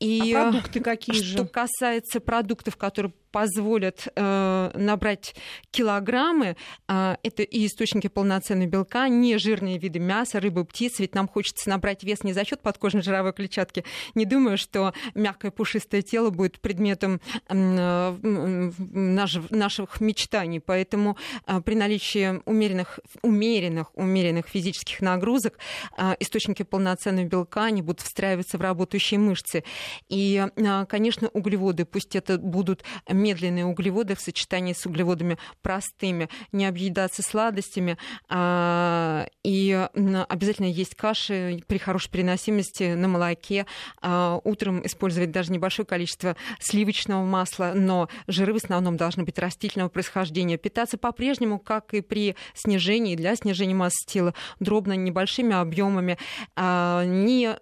А, 0.00 0.04
и 0.04 0.32
а 0.32 0.50
продукты 0.50 0.80
какие 0.80 1.16
что 1.16 1.24
же? 1.24 1.32
Что 1.32 1.44
касается 1.46 2.20
продуктов, 2.20 2.76
которые 2.76 3.12
позволят 3.30 4.08
э, 4.14 4.70
набрать 4.74 5.34
килограммы, 5.70 6.56
э, 6.88 7.16
это 7.22 7.42
и 7.42 7.66
источники 7.66 8.08
полноценного 8.08 8.68
белка, 8.68 9.08
не 9.08 9.38
жирные 9.38 9.78
виды 9.78 9.98
мяса, 9.98 10.40
рыбы, 10.40 10.64
птиц, 10.64 10.98
ведь 10.98 11.14
нам 11.14 11.28
хочется 11.28 11.68
набрать 11.70 12.02
вес 12.02 12.24
не 12.24 12.32
за 12.32 12.44
счет 12.44 12.60
подкожной 12.60 13.02
жировой 13.02 13.32
клетчатки. 13.32 13.84
Не 14.14 14.24
думаю, 14.24 14.58
что 14.58 14.92
мягкое 15.14 15.50
пушистое 15.50 16.02
тело 16.02 16.30
будет 16.30 16.60
предметом 16.60 17.20
э, 17.48 18.70
наших, 18.78 19.50
наших 19.50 20.00
мечтаний. 20.00 20.60
Поэтому 20.60 21.16
э, 21.46 21.60
при 21.60 21.74
наличии 21.74 22.42
умеренных, 22.46 22.98
умеренных, 23.22 23.96
умеренных 23.96 24.48
физических 24.48 25.00
нагрузок 25.00 25.58
э, 25.96 26.14
источники 26.20 26.62
полноценного 26.62 27.26
белка 27.26 27.64
они 27.64 27.82
будут 27.82 28.00
встраиваться 28.00 28.58
в 28.58 28.60
работающие 28.60 29.20
мышцы. 29.20 29.62
И, 30.08 30.46
а, 30.56 30.84
конечно, 30.86 31.28
углеводы, 31.28 31.84
пусть 31.84 32.16
это 32.16 32.38
будут 32.38 32.84
медленные 33.08 33.64
углеводы 33.64 34.14
в 34.14 34.20
сочетании 34.20 34.72
с 34.72 34.86
углеводами 34.86 35.38
простыми, 35.62 36.28
не 36.52 36.66
объедаться 36.66 37.22
сладостями, 37.22 37.98
а, 38.28 39.26
и 39.44 39.88
обязательно 40.28 40.66
есть 40.66 40.94
каши 40.94 41.62
при 41.66 41.78
хорошей 41.78 42.10
переносимости 42.10 42.94
на 42.94 43.08
молоке, 43.08 43.66
а, 44.00 44.40
утром 44.44 44.84
использовать 44.86 45.30
даже 45.30 45.52
небольшое 45.52 45.86
количество 45.86 46.36
сливочного 46.58 47.24
масла, 47.24 47.72
но 47.74 48.08
жиры 48.26 48.52
в 48.52 48.56
основном 48.56 48.96
должны 48.96 49.24
быть 49.24 49.38
растительного 49.38 49.88
происхождения. 49.88 50.58
Питаться 50.58 50.98
по-прежнему, 50.98 51.58
как 51.58 51.94
и 51.94 52.00
при 52.00 52.36
снижении, 52.54 53.16
для 53.16 53.36
снижения 53.36 53.74
массы 53.74 54.06
тела, 54.06 54.34
дробно, 54.58 54.94
небольшими 54.94 55.54
объемами, 55.54 56.18
не 56.56 57.56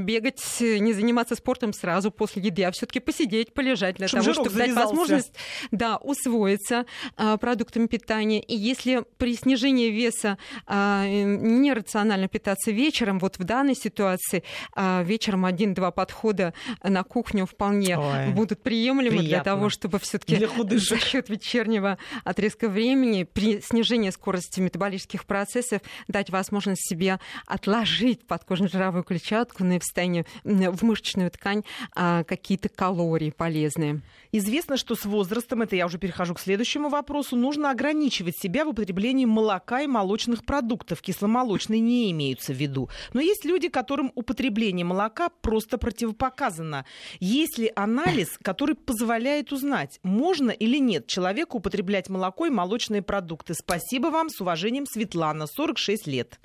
бегать, 0.00 0.40
не 0.60 0.92
заниматься 0.92 1.34
спортом 1.36 1.69
вечером 1.70 1.72
сразу 1.72 2.10
после 2.10 2.42
еды, 2.42 2.64
а 2.64 2.70
все-таки 2.70 3.00
посидеть, 3.00 3.52
полежать 3.52 3.96
для 3.96 4.08
чтобы 4.08 4.24
того, 4.24 4.34
чтобы 4.34 4.50
завязался. 4.50 4.74
дать 4.74 4.84
возможность 4.84 5.34
да, 5.70 5.96
усвоиться 5.96 6.86
а, 7.16 7.36
продуктами 7.36 7.86
питания. 7.86 8.40
И 8.40 8.56
если 8.56 9.04
при 9.18 9.34
снижении 9.34 9.90
веса 9.90 10.38
а, 10.66 11.06
нерационально 11.06 12.28
питаться 12.28 12.70
вечером, 12.70 13.18
вот 13.18 13.38
в 13.38 13.44
данной 13.44 13.74
ситуации 13.74 14.42
а, 14.74 15.02
вечером 15.02 15.44
один-два 15.44 15.90
подхода 15.90 16.54
на 16.82 17.02
кухню 17.02 17.46
вполне 17.46 17.98
Ой, 17.98 18.32
будут 18.32 18.62
приемлемы 18.62 19.18
приятно. 19.18 19.28
для 19.28 19.44
того, 19.44 19.68
чтобы 19.70 19.98
все-таки 19.98 20.46
за 20.78 20.98
счет 20.98 21.28
вечернего 21.28 21.98
отрезка 22.24 22.68
времени 22.68 23.24
при 23.24 23.60
снижении 23.60 24.10
скорости 24.10 24.60
метаболических 24.60 25.24
процессов 25.24 25.82
дать 26.08 26.30
возможность 26.30 26.88
себе 26.88 27.18
отложить 27.46 28.26
подкожную 28.26 28.70
жировую 28.70 29.04
клетчатку 29.04 29.64
на 29.64 29.78
встание 29.78 30.24
в 30.44 30.82
мышечную 30.82 31.30
ткань 31.30 31.59
ткань 31.60 31.64
а, 31.94 32.24
какие-то 32.24 32.68
калории 32.68 33.30
полезные. 33.30 34.02
Известно, 34.32 34.76
что 34.76 34.94
с 34.94 35.04
возрастом, 35.04 35.62
это 35.62 35.76
я 35.76 35.86
уже 35.86 35.98
перехожу 35.98 36.34
к 36.34 36.40
следующему 36.40 36.88
вопросу, 36.88 37.36
нужно 37.36 37.70
ограничивать 37.70 38.38
себя 38.38 38.64
в 38.64 38.68
употреблении 38.68 39.24
молока 39.24 39.82
и 39.82 39.86
молочных 39.86 40.44
продуктов. 40.44 41.02
Кисломолочные 41.02 41.80
не 41.80 42.10
имеются 42.12 42.52
в 42.52 42.56
виду. 42.56 42.88
Но 43.12 43.20
есть 43.20 43.44
люди, 43.44 43.68
которым 43.68 44.12
употребление 44.14 44.84
молока 44.84 45.28
просто 45.28 45.78
противопоказано. 45.78 46.84
Есть 47.18 47.58
ли 47.58 47.72
анализ, 47.74 48.38
который 48.42 48.74
позволяет 48.74 49.52
узнать, 49.52 49.98
можно 50.02 50.50
или 50.50 50.78
нет 50.78 51.06
человеку 51.06 51.58
употреблять 51.58 52.08
молоко 52.08 52.46
и 52.46 52.50
молочные 52.50 53.02
продукты? 53.02 53.54
Спасибо 53.54 54.08
вам. 54.08 54.28
С 54.30 54.40
уважением, 54.40 54.86
Светлана, 54.86 55.46
46 55.46 56.06
лет. 56.06 56.40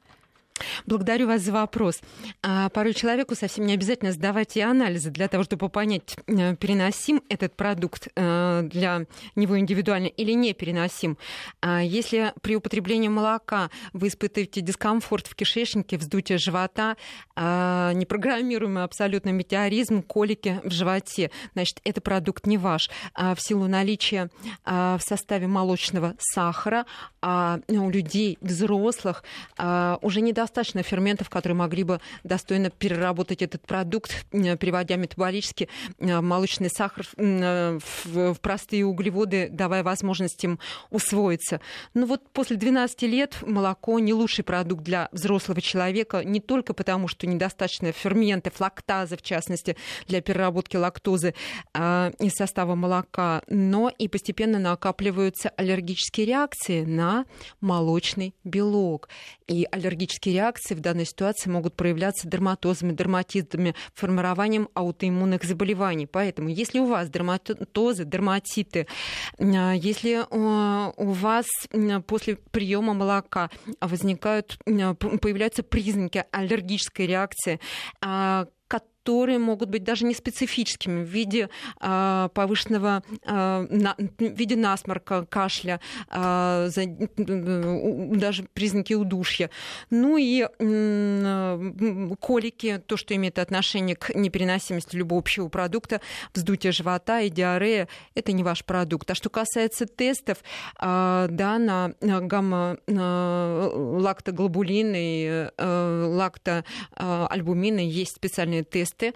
Благодарю 0.85 1.27
вас 1.27 1.41
за 1.41 1.51
вопрос. 1.51 2.01
А, 2.41 2.69
порой 2.69 2.93
человеку 2.93 3.35
совсем 3.35 3.65
не 3.65 3.73
обязательно 3.73 4.11
сдавать 4.11 4.55
и 4.55 4.61
анализы 4.61 5.09
для 5.09 5.27
того, 5.27 5.43
чтобы 5.43 5.69
понять, 5.69 6.15
э, 6.27 6.55
переносим 6.55 7.21
этот 7.29 7.55
продукт 7.55 8.07
э, 8.15 8.61
для 8.63 9.05
него 9.35 9.59
индивидуально 9.59 10.07
или 10.07 10.31
не 10.31 10.53
переносим. 10.53 11.17
А, 11.61 11.81
если 11.81 12.33
при 12.41 12.55
употреблении 12.55 13.09
молока 13.09 13.69
вы 13.93 14.07
испытываете 14.07 14.61
дискомфорт 14.61 15.27
в 15.27 15.35
кишечнике, 15.35 15.97
вздутие 15.97 16.37
живота, 16.37 16.95
а, 17.35 17.91
непрограммируемый 17.93 18.83
абсолютно 18.83 19.29
метеоризм, 19.29 20.03
колики 20.03 20.61
в 20.63 20.71
животе, 20.71 21.31
значит, 21.53 21.81
это 21.83 21.99
продукт 21.99 22.47
не 22.47 22.57
ваш. 22.57 22.89
В 23.15 23.37
силу 23.39 23.67
наличия 23.67 24.29
в 24.65 24.99
составе 24.99 25.47
молочного 25.47 26.15
сахара 26.19 26.85
у 27.21 27.89
людей 27.89 28.37
взрослых 28.41 29.23
уже 29.57 30.21
не 30.21 30.33
недостаточно 30.45 30.83
ферментов, 30.83 31.29
которые 31.29 31.55
могли 31.55 31.83
бы 31.83 31.99
достойно 32.23 32.69
переработать 32.69 33.41
этот 33.41 33.65
продукт, 33.65 34.25
переводя 34.31 34.95
метаболически 34.95 35.67
э, 35.99 36.21
молочный 36.21 36.69
сахар 36.69 37.05
э, 37.17 37.79
в 38.05 38.35
простые 38.35 38.85
углеводы, 38.85 39.49
давая 39.51 39.83
возможность 39.83 40.43
им 40.43 40.59
усвоиться. 40.91 41.61
Ну 41.93 42.05
вот 42.05 42.29
после 42.31 42.57
12 42.57 43.01
лет 43.03 43.37
молоко 43.41 43.99
не 43.99 44.13
лучший 44.13 44.43
продукт 44.43 44.83
для 44.83 45.09
взрослого 45.11 45.61
человека, 45.61 46.23
не 46.23 46.39
только 46.39 46.73
потому, 46.73 47.07
что 47.07 47.25
недостаточно 47.27 47.91
ферментов, 47.91 48.59
лактазы, 48.59 49.17
в 49.17 49.21
частности, 49.21 49.75
для 50.07 50.21
переработки 50.21 50.77
лактозы 50.77 51.33
э, 51.73 52.11
из 52.19 52.33
состава 52.33 52.75
молока, 52.75 53.41
но 53.47 53.89
и 53.89 54.07
постепенно 54.07 54.59
накапливаются 54.59 55.49
аллергические 55.49 56.27
реакции 56.27 56.83
на 56.83 57.25
молочный 57.61 58.35
белок. 58.43 59.09
И 59.47 59.67
аллергические 59.71 60.35
реакции 60.35 60.73
в 60.73 60.79
данной 60.79 61.05
ситуации 61.05 61.51
могут 61.51 61.75
проявляться 61.75 62.27
дерматозами, 62.27 62.93
дерматитами, 62.93 63.75
формированием 63.93 64.69
аутоиммунных 64.73 65.43
заболеваний. 65.43 66.07
Поэтому, 66.07 66.49
если 66.49 66.79
у 66.79 66.87
вас 66.87 67.09
дерматозы, 67.09 68.05
дерматиты, 68.05 68.87
а, 69.37 69.73
если 69.73 70.25
а, 70.29 70.93
у 70.97 71.11
вас 71.11 71.45
после 72.07 72.37
приема 72.51 72.93
молока 72.93 73.51
возникают, 73.81 74.57
появляются 74.65 75.61
признаки 75.61 76.25
аллергической 76.31 77.05
реакции, 77.05 77.59
а, 78.01 78.47
которые 79.05 79.37
могут 79.37 79.69
быть 79.69 79.83
даже 79.83 80.03
не 80.03 80.15
специфическими 80.15 81.03
в 81.03 81.07
виде 81.07 81.49
э, 81.79 82.29
повышенного, 82.33 83.03
э, 83.23 83.67
на, 83.69 83.93
в 83.95 84.19
виде 84.19 84.55
насморка, 84.55 85.25
кашля, 85.25 85.79
э, 86.09 86.69
за, 86.69 86.81
э, 86.81 88.15
даже 88.15 88.47
признаки 88.53 88.95
удушья. 88.95 89.51
Ну 89.91 90.17
и 90.17 90.47
э, 90.47 91.71
колики, 92.19 92.81
то, 92.87 92.97
что 92.97 93.15
имеет 93.15 93.37
отношение 93.37 93.95
к 93.95 94.15
непереносимости 94.15 94.95
любого 94.95 95.19
общего 95.19 95.49
продукта, 95.49 96.01
вздутие 96.33 96.71
живота 96.71 97.21
и 97.21 97.29
диарея, 97.29 97.87
это 98.15 98.31
не 98.31 98.43
ваш 98.43 98.65
продукт. 98.65 99.11
А 99.11 99.15
что 99.15 99.29
касается 99.29 99.85
тестов, 99.85 100.39
э, 100.81 101.27
да, 101.29 101.59
на 101.59 101.93
гамма-лактоглобулин 102.01 104.93
и 104.95 105.51
э, 105.55 106.07
лактоальбумины 106.09 107.79
есть 107.79 108.15
специальные 108.15 108.63
тесты, 108.63 108.94
тесты, 108.95 109.13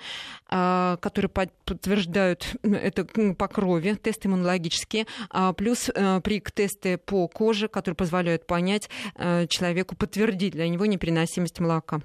а, 0.47 0.97
которые 0.97 1.29
подтверждают 1.29 2.55
это 2.63 3.05
по 3.35 3.47
крови, 3.47 3.95
тесты 3.95 4.27
иммунологические, 4.27 5.07
а, 5.29 5.53
плюс 5.53 5.89
э, 5.93 6.21
прик-тесты 6.21 6.97
по 6.97 7.27
коже, 7.27 7.67
которые 7.67 7.95
позволяют 7.95 8.45
понять 8.45 8.89
э, 9.15 9.47
человеку, 9.47 9.95
подтвердить 9.95 10.53
для 10.53 10.67
него 10.67 10.85
непереносимость 10.85 11.59
молока. 11.59 12.01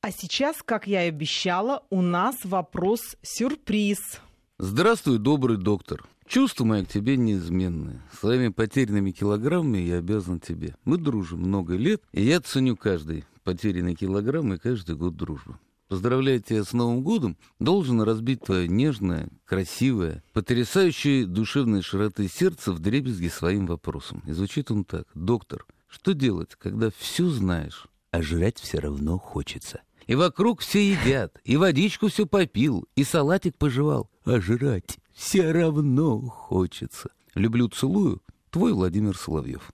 А 0.00 0.10
сейчас, 0.10 0.56
как 0.64 0.86
я 0.86 1.04
и 1.04 1.08
обещала, 1.08 1.82
у 1.90 2.02
нас 2.02 2.36
вопрос-сюрприз. 2.44 4.20
Здравствуй, 4.58 5.18
добрый 5.18 5.56
доктор. 5.56 6.04
Чувства 6.26 6.64
мои 6.64 6.84
к 6.84 6.88
тебе 6.88 7.16
неизменные. 7.16 8.02
Своими 8.20 8.48
потерянными 8.48 9.12
килограммами 9.12 9.78
я 9.78 9.98
обязан 9.98 10.40
тебе. 10.40 10.74
Мы 10.84 10.98
дружим 10.98 11.40
много 11.40 11.76
лет, 11.76 12.02
и 12.12 12.22
я 12.22 12.40
ценю 12.40 12.76
каждый 12.76 13.24
потерянный 13.44 13.94
килограмм 13.94 14.54
и 14.54 14.58
каждый 14.58 14.96
год 14.96 15.16
дружбы. 15.16 15.56
Поздравляя 15.88 16.38
тебя 16.38 16.64
с 16.64 16.72
Новым 16.72 17.02
годом, 17.02 17.36
должен 17.58 18.00
разбить 18.02 18.42
твое 18.42 18.68
нежное, 18.68 19.28
красивое, 19.44 20.22
потрясающее 20.32 21.26
душевной 21.26 21.82
широты 21.82 22.28
сердца 22.28 22.72
в 22.72 22.78
дребезги 22.78 23.28
своим 23.28 23.66
вопросом. 23.66 24.22
И 24.26 24.32
звучит 24.32 24.70
он 24.70 24.84
так. 24.84 25.06
Доктор, 25.14 25.66
что 25.88 26.12
делать, 26.12 26.54
когда 26.56 26.90
все 26.96 27.28
знаешь, 27.28 27.86
а 28.10 28.22
жрать 28.22 28.58
все 28.58 28.78
равно 28.78 29.18
хочется? 29.18 29.82
И 30.06 30.14
вокруг 30.14 30.60
все 30.60 30.92
едят, 30.92 31.38
и 31.44 31.56
водичку 31.56 32.08
все 32.08 32.26
попил, 32.26 32.86
и 32.94 33.02
салатик 33.02 33.56
пожевал, 33.56 34.10
а 34.24 34.40
жрать 34.40 34.98
все 35.12 35.50
равно 35.50 36.20
хочется. 36.20 37.10
Люблю, 37.34 37.68
целую, 37.68 38.22
твой 38.50 38.72
Владимир 38.72 39.16
Соловьев. 39.16 39.70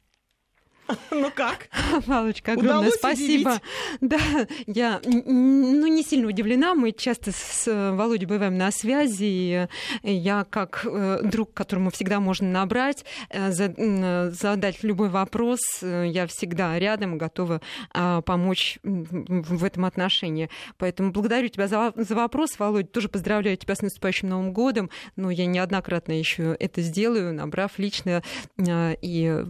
Ну 1.11 1.31
как? 1.35 1.69
Палочка, 2.07 2.53
огромное 2.53 2.79
Удалось 2.79 2.95
спасибо. 2.95 3.61
Да, 4.01 4.19
я 4.67 5.01
ну, 5.05 5.87
не 5.87 6.03
сильно 6.03 6.29
удивлена. 6.29 6.75
Мы 6.75 6.93
часто 6.93 7.33
с 7.33 7.67
Володей 7.67 8.27
бываем 8.27 8.57
на 8.59 8.71
связи. 8.71 9.69
И 10.03 10.13
я, 10.13 10.45
как 10.49 10.85
э, 10.85 11.21
друг, 11.23 11.53
которому 11.55 11.91
всегда 11.91 12.21
можно 12.21 12.49
набрать, 12.49 13.05
э, 13.31 13.51
задать 13.53 14.83
любой 14.83 15.09
вопрос, 15.09 15.61
э, 15.83 16.07
я 16.09 16.27
всегда 16.27 16.79
рядом, 16.79 17.19
готова 17.19 17.61
а, 17.93 18.21
помочь 18.23 18.79
в 18.83 19.65
этом 19.65 19.85
отношении. 19.85 20.51
Поэтому 20.79 21.13
благодарю 21.13 21.49
тебя 21.49 21.69
за, 21.69 21.93
за 21.97 22.15
вопрос, 22.15 22.59
Володь. 22.59 22.91
Тоже 22.93 23.09
поздравляю 23.09 23.57
тебя 23.57 23.75
с 23.75 23.83
наступающим 23.83 24.29
Новым 24.29 24.53
годом. 24.53 24.91
Но 25.17 25.31
я 25.31 25.47
неоднократно 25.47 26.13
еще 26.13 26.57
это 26.59 26.81
сделаю, 26.83 27.33
набрав 27.35 27.79
лично 27.79 28.23
и 28.59 29.45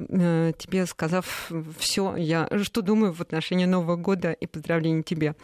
тебе 0.59 0.87
сказав 0.87 1.22
все, 1.79 2.17
я 2.17 2.49
что 2.63 2.83
думаю 2.83 3.13
в 3.13 3.21
отношении 3.21 3.65
Нового 3.65 3.97
года 3.97 4.33
и 4.33 4.47
поздравления 4.47 5.03
тебе. 5.03 5.35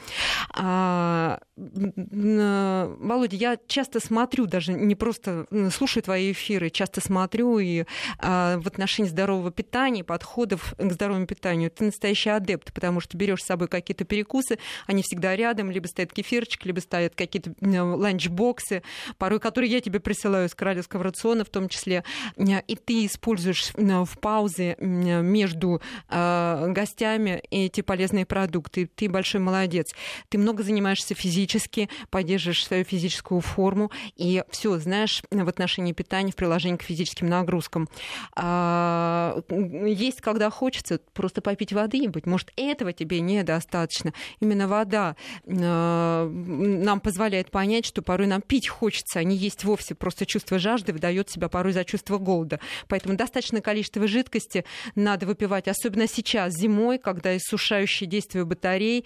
А, 0.55 1.41
Володя, 1.57 3.37
я 3.37 3.59
часто 3.67 4.01
смотрю, 4.01 4.47
даже 4.47 4.73
не 4.73 4.95
просто 4.95 5.47
слушаю 5.73 6.03
твои 6.03 6.33
эфиры, 6.33 6.71
часто 6.71 7.01
смотрю 7.01 7.59
и 7.59 7.85
а, 8.19 8.59
в 8.59 8.67
отношении 8.67 9.09
здорового 9.11 9.51
питания, 9.51 10.05
подходов 10.05 10.75
к 10.79 10.93
здоровому 10.93 11.27
питанию. 11.27 11.71
Ты 11.71 11.87
настоящий 11.87 12.31
адепт, 12.31 12.73
потому 12.73 13.01
что 13.01 13.17
берешь 13.17 13.43
с 13.43 13.47
собой 13.47 13.69
какие-то 13.69 14.05
перекусы, 14.05 14.59
они 14.87 15.03
всегда 15.03 15.37
рядом, 15.37 15.71
либо 15.71 15.87
стоят 15.87 16.13
кефирчик, 16.13 16.65
либо 16.67 16.81
стоят 16.81 17.15
какие-то 17.15 17.53
ланчбоксы, 17.61 18.83
порой 19.19 19.41
которые 19.41 19.71
я 19.71 19.81
тебе 19.81 20.01
присылаю 20.01 20.47
из 20.49 20.55
королевского 20.55 21.05
рациона 21.05 21.45
в 21.45 21.51
том 21.51 21.69
числе, 21.69 22.05
и 22.37 22.77
ты 22.77 23.07
используешь 23.07 23.73
в 23.75 24.19
паузе 24.21 24.77
между 24.79 25.68
э, 25.77 26.73
гостями 26.73 27.43
эти 27.51 27.81
полезные 27.81 28.27
продукты. 28.27 28.89
Ты 28.95 29.09
большой 29.09 29.41
молодец. 29.41 29.95
Ты 30.29 30.39
много 30.39 30.63
занимаешься 30.63 31.15
физически, 31.15 31.89
поддерживаешь 32.11 32.65
свою 32.65 32.85
физическую 32.85 33.41
форму 33.41 33.91
и 34.17 34.45
все 34.51 34.79
знаешь 34.79 35.23
в 35.31 35.49
отношении 35.49 35.93
питания 35.93 36.33
в 36.33 36.37
приложении 36.37 36.77
к 36.77 36.83
физическим 36.83 37.29
нагрузкам. 37.29 37.89
А, 38.37 39.41
есть, 39.51 40.21
когда 40.21 40.51
хочется 40.51 41.01
просто 41.13 41.41
попить 41.41 41.73
воды, 41.73 42.09
быть 42.09 42.27
может, 42.27 42.53
этого 42.57 42.93
тебе 42.93 43.21
недостаточно. 43.21 44.13
Именно 44.41 44.69
вода 44.69 45.17
э, 45.45 46.31
нам 46.31 47.01
позволяет 47.01 47.51
понять, 47.51 47.87
что 47.87 48.03
порой 48.03 48.27
нам 48.29 48.43
пить 48.43 48.69
хочется, 48.69 49.19
а 49.19 49.25
не 49.25 49.37
есть 49.37 49.65
вовсе. 49.65 49.95
Просто 49.95 50.27
чувство 50.27 50.59
жажды 50.59 50.93
выдает 50.93 51.31
себя 51.31 51.49
порой 51.49 51.73
за 51.73 51.85
чувство 51.85 52.19
голода. 52.19 52.61
Поэтому 52.87 53.17
достаточное 53.17 53.61
количество 53.61 54.07
жидкости 54.07 54.65
надо 54.95 55.27
выпивать 55.27 55.58
особенно 55.67 56.07
сейчас, 56.07 56.53
зимой, 56.53 56.99
когда 56.99 57.37
иссушающее 57.37 58.09
действие 58.09 58.45
батарей 58.45 59.05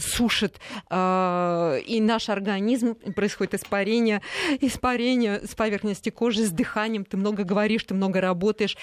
сушит 0.00 0.60
э, 0.90 1.80
и 1.86 2.00
наш 2.00 2.28
организм, 2.28 2.94
происходит 2.94 3.54
испарение, 3.54 4.22
испарение 4.60 5.40
с 5.46 5.54
поверхности 5.54 6.10
кожи, 6.10 6.44
с 6.44 6.50
дыханием, 6.50 7.04
ты 7.04 7.16
много 7.16 7.44
говоришь, 7.44 7.84
ты 7.84 7.94
много 7.94 8.20
работаешь, 8.20 8.76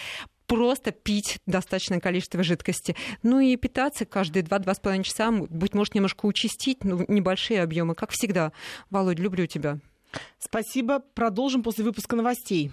просто 0.48 0.92
пить 0.92 1.40
достаточное 1.46 2.00
количество 2.00 2.42
жидкости. 2.42 2.96
Ну 3.22 3.40
и 3.40 3.56
питаться 3.58 4.06
каждые 4.06 4.44
2-2,5 4.44 5.04
часа, 5.04 5.32
быть 5.32 5.74
может, 5.74 5.94
немножко 5.94 6.26
участить, 6.26 6.84
ну, 6.84 7.06
небольшие 7.08 7.62
объемы, 7.62 7.94
как 7.94 8.12
всегда. 8.12 8.52
Володь, 8.90 9.20
люблю 9.20 9.46
тебя. 9.46 9.80
Спасибо. 10.40 11.00
Продолжим 11.00 11.64
после 11.64 11.84
выпуска 11.84 12.16
новостей. 12.16 12.72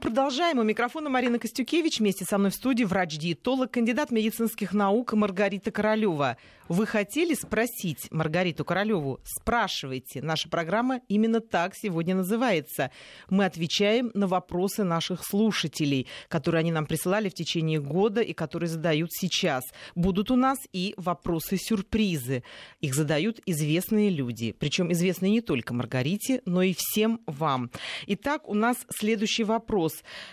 Продолжаем. 0.00 0.58
У 0.58 0.62
микрофона 0.62 1.10
Марина 1.10 1.38
Костюкевич. 1.38 1.98
Вместе 1.98 2.24
со 2.24 2.38
мной 2.38 2.50
в 2.50 2.54
студии 2.54 2.84
врач-диетолог, 2.84 3.70
кандидат 3.70 4.10
медицинских 4.10 4.72
наук 4.72 5.12
Маргарита 5.12 5.70
Королева. 5.70 6.36
Вы 6.68 6.86
хотели 6.86 7.32
спросить 7.32 8.08
Маргариту 8.10 8.62
Королеву? 8.62 9.20
Спрашивайте. 9.24 10.20
Наша 10.20 10.50
программа 10.50 11.00
именно 11.08 11.40
так 11.40 11.72
сегодня 11.74 12.14
называется. 12.14 12.90
Мы 13.30 13.46
отвечаем 13.46 14.10
на 14.12 14.26
вопросы 14.26 14.84
наших 14.84 15.24
слушателей, 15.24 16.06
которые 16.28 16.60
они 16.60 16.70
нам 16.70 16.84
присылали 16.84 17.30
в 17.30 17.34
течение 17.34 17.80
года 17.80 18.20
и 18.20 18.34
которые 18.34 18.68
задают 18.68 19.12
сейчас. 19.12 19.64
Будут 19.94 20.30
у 20.30 20.36
нас 20.36 20.58
и 20.74 20.92
вопросы-сюрпризы. 20.98 22.42
Их 22.82 22.94
задают 22.94 23.40
известные 23.46 24.10
люди. 24.10 24.52
Причем 24.52 24.92
известные 24.92 25.32
не 25.32 25.40
только 25.40 25.72
Маргарите, 25.72 26.42
но 26.44 26.62
и 26.62 26.74
всем 26.76 27.22
вам. 27.26 27.70
Итак, 28.06 28.46
у 28.46 28.52
нас 28.52 28.76
следующий 28.90 29.44
вопрос. 29.44 29.87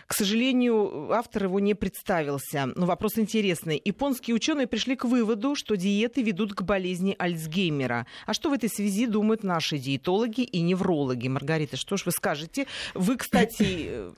К 0.08 0.14
сожалению, 0.14 1.12
автор 1.12 1.46
его 1.46 1.60
не 1.60 1.74
представился. 1.74 2.68
Но 2.76 2.86
вопрос 2.86 3.18
интересный. 3.18 3.82
Японские 3.84 4.36
ученые 4.36 4.68
пришли 4.68 4.96
к 4.96 5.06
выводу, 5.06 5.56
что 5.56 5.76
диеты 5.76 6.22
ведут 6.22 6.54
к 6.54 6.62
болезни 6.62 7.16
Альцгеймера. 7.18 8.06
А 8.26 8.34
что 8.34 8.50
в 8.50 8.54
этой 8.54 8.70
связи 8.70 9.06
думают 9.06 9.44
наши 9.44 9.78
диетологи 9.78 10.42
и 10.42 10.62
неврологи? 10.62 11.28
Маргарита, 11.28 11.78
что 11.78 11.98
ж 11.98 12.06
вы 12.06 12.12
скажете? 12.12 12.68
Вы, 12.94 13.18
кстати, 13.18 13.88
э, 13.88 14.12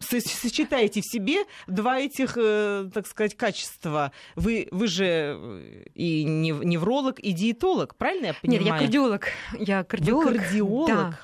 сочетаете 0.00 1.00
в 1.00 1.04
себе 1.04 1.44
два 1.66 1.98
этих, 1.98 2.36
э, 2.36 2.88
так 2.92 3.06
сказать, 3.06 3.36
качества. 3.36 4.12
Вы, 4.36 4.68
вы 4.70 4.86
же 4.86 5.04
э, 5.04 5.84
и 5.94 6.24
невролог, 6.24 7.18
и 7.18 7.32
диетолог, 7.32 7.96
правильно 7.96 8.26
я 8.26 8.34
понимаю? 8.34 8.64
Нет, 8.64 8.72
я 8.72 8.78
кардиолог. 8.78 9.28
Я 9.58 9.84
кардиолог. 9.84 10.26
Вы 10.26 10.38
кардиолог? 10.38 10.88
Да. 10.88 11.18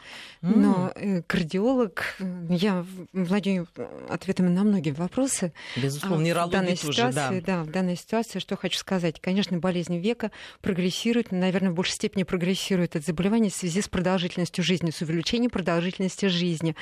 Но 0.51 0.93
э, 0.95 1.23
кардиолог, 1.23 2.17
я 2.51 2.85
владею 3.15 3.67
ответами 4.11 4.49
на 4.49 4.63
многие 4.63 4.91
вопросы. 4.91 5.53
Безусловно, 5.75 6.43
а 6.43 6.47
в 6.47 6.51
данной 6.51 6.77
ситуации, 6.77 7.13
тоже, 7.13 7.41
да. 7.41 7.57
да. 7.59 7.63
В 7.63 7.71
данной 7.71 7.97
ситуации, 7.97 8.39
что 8.41 8.57
хочу 8.57 8.79
сказать. 8.79 9.21
Конечно, 9.21 9.57
болезнь 9.57 9.97
века 9.99 10.31
прогрессирует, 10.61 11.33
наверное, 11.33 11.71
в 11.71 11.75
большей 11.75 11.95
степени 11.95 12.25
прогрессирует 12.25 12.95
это 12.95 13.07
заболевание 13.07 13.51
в 13.51 13.55
связи 13.55 13.81
с 13.81 13.89
продолжительностью 13.89 14.63
жизни, 14.63 14.91
с 14.91 15.01
увеличением 15.01 15.51
продолжительности 15.51 16.27
жизни. 16.27 16.77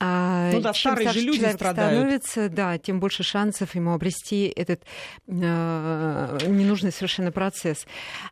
А 0.00 0.50
ну 0.52 0.60
да, 0.60 0.74
чем 0.74 0.92
старые 0.92 1.10
же 1.10 1.20
люди 1.20 1.50
страдают. 1.50 1.92
становится, 1.92 2.48
да, 2.50 2.76
тем 2.76 3.00
больше 3.00 3.22
шансов 3.22 3.74
ему 3.74 3.94
обрести 3.94 4.52
этот 4.54 4.82
э, 5.26 6.38
ненужный 6.46 6.92
совершенно 6.92 7.32
процесс. 7.32 7.86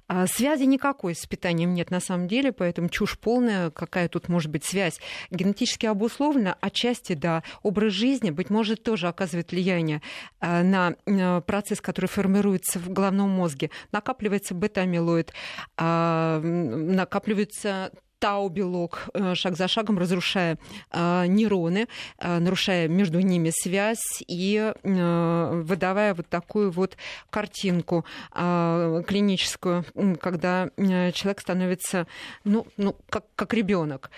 А 0.06 0.26
связи 0.26 0.64
никакой 0.64 1.14
с 1.14 1.24
питанием 1.26 1.72
нет 1.72 1.90
на 1.90 2.00
самом 2.00 2.28
деле, 2.28 2.52
поэтому 2.52 2.90
чушь 2.90 3.18
полная, 3.18 3.70
какая 3.70 4.08
тут 4.08 4.28
может 4.28 4.50
быть 4.50 4.65
связь 4.66 5.00
генетически 5.30 5.86
обусловлена, 5.86 6.56
отчасти, 6.60 7.14
да, 7.14 7.42
образ 7.62 7.92
жизни, 7.92 8.30
быть 8.30 8.50
может, 8.50 8.82
тоже 8.82 9.08
оказывает 9.08 9.52
влияние 9.52 10.02
э, 10.40 10.62
на 10.62 10.94
э, 11.06 11.40
процесс, 11.40 11.80
который 11.80 12.06
формируется 12.06 12.78
в 12.78 12.90
головном 12.90 13.30
мозге. 13.30 13.70
Накапливается 13.92 14.54
бета-амилоид, 14.54 15.32
а, 15.76 16.40
накапливаются 16.40 17.92
тау-белок 18.26 19.08
э, 19.14 19.36
шаг 19.36 19.56
за 19.56 19.68
шагом 19.68 19.98
разрушая 19.98 20.58
э, 20.90 21.26
нейроны, 21.28 21.86
э, 22.18 22.38
нарушая 22.40 22.88
между 22.88 23.20
ними 23.20 23.52
связь 23.54 24.24
и 24.26 24.72
выдавая 24.82 26.12
вот 26.14 26.28
такую 26.28 26.70
вот 26.72 26.96
картинку 27.30 28.04
клиническую, 28.32 29.84
когда 30.20 30.68
человек 30.76 31.40
становится, 31.40 32.06
ну, 32.44 32.66
ну 32.76 32.96
как, 33.08 33.24
как 33.36 33.54
ребенок. 33.54 34.10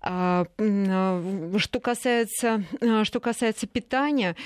А, 0.00 0.46
что 1.58 1.80
касается, 1.80 2.64
что 3.04 3.20
касается 3.20 3.66
питания, 3.66 4.36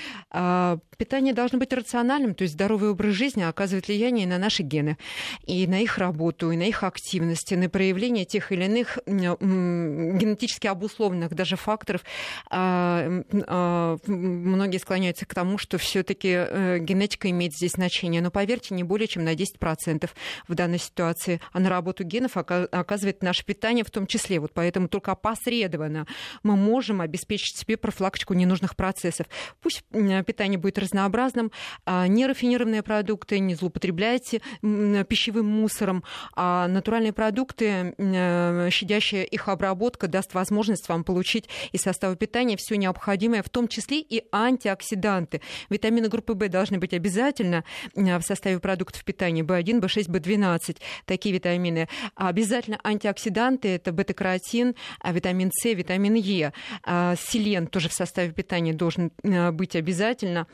питание 0.97 1.33
должно 1.33 1.59
быть 1.59 1.73
рациональным, 1.73 2.35
то 2.35 2.43
есть 2.43 2.53
здоровый 2.53 2.91
образ 2.91 3.13
жизни 3.13 3.43
оказывает 3.43 3.87
влияние 3.87 4.27
на 4.27 4.37
наши 4.37 4.63
гены, 4.63 4.97
и 5.45 5.65
на 5.67 5.79
их 5.79 5.97
работу, 5.97 6.51
и 6.51 6.57
на 6.57 6.63
их 6.63 6.83
активность, 6.83 7.51
и 7.51 7.55
на 7.55 7.69
проявление 7.69 8.25
тех 8.25 8.51
или 8.51 8.65
иных 8.65 8.99
генетически 9.09 10.67
обусловленных 10.67 11.33
даже 11.33 11.55
факторов, 11.55 12.01
а, 12.49 13.23
а, 13.47 13.97
многие 14.07 14.77
склоняются 14.77 15.25
к 15.25 15.33
тому, 15.33 15.57
что 15.57 15.77
все-таки 15.77 16.29
э, 16.29 16.77
генетика 16.79 17.29
имеет 17.29 17.53
здесь 17.53 17.71
значение. 17.71 18.21
Но 18.21 18.31
поверьте, 18.31 18.73
не 18.75 18.83
более 18.83 19.07
чем 19.07 19.23
на 19.23 19.33
10% 19.33 20.09
в 20.47 20.55
данной 20.55 20.79
ситуации. 20.79 21.41
А 21.51 21.59
на 21.59 21.69
работу 21.69 22.03
генов 22.03 22.37
оказывает 22.37 23.23
наше 23.23 23.45
питание 23.45 23.83
в 23.83 23.91
том 23.91 24.07
числе. 24.07 24.39
Вот 24.39 24.53
поэтому 24.53 24.87
только 24.87 25.11
опосредованно 25.11 26.07
мы 26.43 26.55
можем 26.55 27.01
обеспечить 27.01 27.57
себе 27.57 27.77
профилактику 27.77 28.33
ненужных 28.33 28.75
процессов. 28.75 29.27
Пусть 29.61 29.83
питание 29.89 30.57
будет 30.57 30.77
разнообразным, 30.77 31.51
нерафинированные 31.85 32.83
продукты, 32.83 33.39
не 33.39 33.55
злоупотребляйте 33.55 34.41
пищевым 34.61 35.45
мусором, 35.45 36.03
а 36.35 36.67
натуральные 36.67 37.13
продукты, 37.13 37.93
э, 37.97 38.69
щадящая 38.89 39.23
их 39.23 39.47
обработка, 39.47 40.07
даст 40.07 40.33
возможность 40.33 40.89
вам 40.89 41.03
получить 41.03 41.47
из 41.71 41.81
состава 41.81 42.15
питания 42.15 42.57
все 42.57 42.75
необходимое, 42.75 43.43
в 43.43 43.49
том 43.49 43.67
числе 43.67 43.99
и 43.99 44.23
антиоксиданты. 44.31 45.41
Витамины 45.69 46.09
группы 46.09 46.33
В 46.33 46.49
должны 46.49 46.79
быть 46.79 46.93
обязательно 46.93 47.63
э, 47.95 48.17
в 48.17 48.23
составе 48.23 48.59
продуктов 48.59 49.03
питания. 49.03 49.43
В1, 49.43 49.81
В6, 49.81 50.07
В12, 50.07 50.77
такие 51.05 51.33
витамины. 51.33 51.87
Обязательно 52.15 52.79
антиоксиданты, 52.83 53.67
это 53.69 53.91
бета-каротин, 53.91 54.75
а 54.99 55.11
витамин 55.11 55.51
С, 55.53 55.65
витамин 55.65 56.15
Е. 56.15 56.53
А 56.83 57.15
селен 57.15 57.67
тоже 57.67 57.89
в 57.89 57.93
составе 57.93 58.31
питания 58.31 58.73
должен 58.73 59.11
э, 59.23 59.51
быть 59.51 59.75
обязательно. 59.75 60.47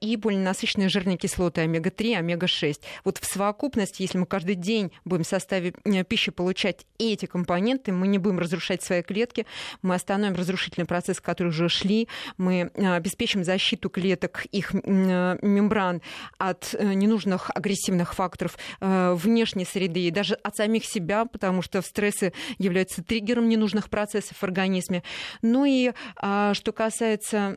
И 0.00 0.16
полиненасыщенные 0.16 0.88
жирные 0.88 1.16
кислоты 1.16 1.62
омега-3, 1.62 2.16
омега-6. 2.16 2.80
Вот 3.04 3.18
в 3.18 3.24
совокупности, 3.24 4.02
если 4.02 4.18
мы 4.18 4.26
каждый 4.26 4.54
день 4.54 4.92
будем 5.04 5.24
в 5.24 5.26
составе 5.26 5.72
пищи 6.08 6.30
получать 6.30 6.86
эти 6.98 7.26
компоненты, 7.26 7.55
мы 7.58 8.06
не 8.06 8.18
будем 8.18 8.38
разрушать 8.38 8.82
свои 8.82 9.02
клетки, 9.02 9.46
мы 9.82 9.94
остановим 9.94 10.34
разрушительный 10.34 10.86
процесс, 10.86 11.20
который 11.20 11.48
уже 11.48 11.68
шли, 11.68 12.08
мы 12.36 12.70
а, 12.74 12.96
обеспечим 12.96 13.44
защиту 13.44 13.90
клеток, 13.90 14.46
их 14.52 14.72
а, 14.74 15.38
мембран 15.42 16.02
от 16.38 16.74
э, 16.74 16.94
ненужных 16.94 17.50
агрессивных 17.54 18.14
факторов 18.14 18.58
э, 18.80 19.14
внешней 19.14 19.64
среды 19.64 20.00
и 20.00 20.10
даже 20.10 20.34
от 20.34 20.56
самих 20.56 20.84
себя, 20.84 21.24
потому 21.24 21.62
что 21.62 21.82
стрессы 21.82 22.32
являются 22.58 23.02
триггером 23.02 23.48
ненужных 23.48 23.90
процессов 23.90 24.36
в 24.38 24.44
организме. 24.44 25.02
Ну 25.42 25.64
и 25.64 25.92
а, 26.16 26.54
что 26.54 26.72
касается 26.72 27.56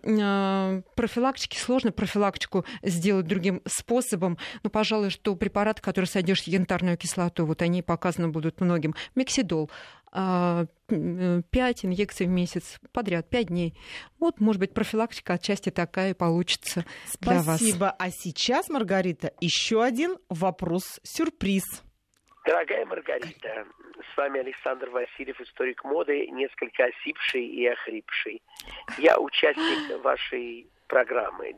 профилактики, 0.96 1.58
сложно 1.58 1.92
профилактику 1.92 2.66
сделать 2.84 3.28
другим 3.28 3.62
способом. 3.66 4.38
Ну, 4.64 4.70
пожалуй, 4.70 5.10
что 5.10 5.36
препараты, 5.36 5.82
которые 5.82 6.08
содержат 6.08 6.48
янтарную 6.48 6.98
кислоту, 6.98 7.46
вот 7.46 7.62
они 7.62 7.82
показаны 7.82 8.30
будут 8.30 8.62
многим. 8.62 8.96
Мексидол. 9.16 9.70
5 10.12 10.14
а, 10.14 10.66
инъекций 11.84 12.26
в 12.26 12.30
месяц 12.30 12.80
подряд, 12.92 13.30
5 13.30 13.48
дней. 13.48 13.74
Вот, 14.20 14.40
может 14.40 14.60
быть, 14.60 14.74
профилактика 14.74 15.34
отчасти 15.34 15.70
такая 15.70 16.14
получится 16.14 16.86
Спасибо. 17.06 17.32
для 17.32 17.42
вас. 17.44 17.60
Спасибо. 17.60 17.96
А 17.98 18.10
сейчас, 18.10 18.70
Маргарита, 18.70 19.34
еще 19.40 19.84
один 19.84 20.18
вопрос-сюрприз. 20.30 21.64
Дорогая 22.46 22.86
Маргарита, 22.86 23.66
с 24.14 24.18
вами 24.18 24.40
Александр 24.40 24.90
Васильев, 24.90 25.40
историк 25.42 25.84
моды, 25.84 26.28
несколько 26.28 26.86
осипший 26.86 27.46
и 27.46 27.68
охрипший. 27.68 28.42
Я 28.98 29.20
участник 29.20 30.02
вашей 30.04 30.68
программы. 30.90 31.56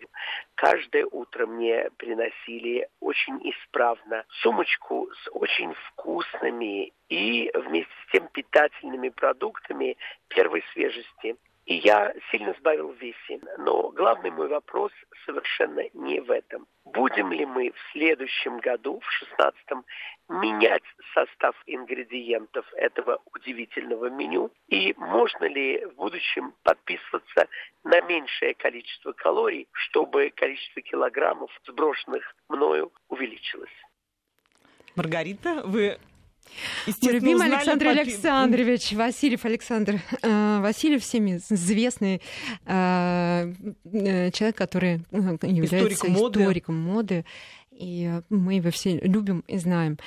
Каждое 0.54 1.06
утро 1.06 1.48
мне 1.48 1.89
приносили 1.98 2.88
очень 3.00 3.39
исправно 3.50 4.26
сумочку 4.44 5.10
с 5.24 5.30
очень 5.32 5.74
вкусными 5.74 6.94
и 7.10 7.50
вместе 7.56 7.91
с 8.06 8.12
тем 8.12 8.28
питательными 8.28 9.10
продуктами 9.10 9.98
первой 10.28 10.63
свежести. 10.74 11.38
И 11.72 11.76
я 11.86 12.14
сильно 12.30 12.54
сбавил 12.60 12.90
в 12.90 12.98
весе. 12.98 13.40
Но 13.60 13.92
главный 13.92 14.30
мой 14.30 14.50
вопрос 14.50 14.92
совершенно 15.26 15.84
не 15.94 16.20
в 16.20 16.30
этом. 16.30 16.68
Будем 16.84 17.32
ли 17.32 17.46
мы 17.46 17.72
в 17.72 17.92
следующем 17.94 18.58
году, 18.58 19.00
в 19.00 19.40
16-м, 19.40 19.86
менять 20.28 20.84
состав 21.14 21.56
ингредиентов 21.68 22.66
этого 22.74 23.22
удивительного 23.34 24.10
меню? 24.10 24.52
И 24.68 24.94
можно 24.98 25.46
ли 25.46 25.86
в 25.86 25.96
будущем 25.96 26.54
подписываться 26.64 27.48
на 27.86 28.02
меньшее 28.02 28.54
количество 28.54 29.14
калорий, 29.14 29.70
чтобы 29.72 30.30
количество 30.36 30.82
килограммов, 30.82 31.52
сброшенных 31.66 32.36
мною, 32.50 32.92
увеличилось? 33.08 33.72
Маргарита, 34.98 35.62
вы 35.64 35.98
мой 37.02 37.14
любимый 37.14 37.48
Александр 37.48 37.86
по... 37.86 37.92
Александрович, 37.92 38.94
Васильев 38.94 39.46
Александр. 39.46 40.02
Э, 40.22 40.60
Васильев 40.62 41.04
всеми 41.04 41.38
известный 41.38 42.22
э, 42.66 43.54
э, 43.86 44.32
человек, 44.32 44.58
который 44.58 45.02
является 45.12 45.78
историком 45.78 46.12
моды. 46.14 46.42
Историком 46.42 46.78
моды 46.78 47.26
и 47.72 48.22
мы 48.30 48.56
его 48.56 48.70
все 48.70 49.00
любим 49.00 49.44
и 49.48 49.58
знаем. 49.58 49.98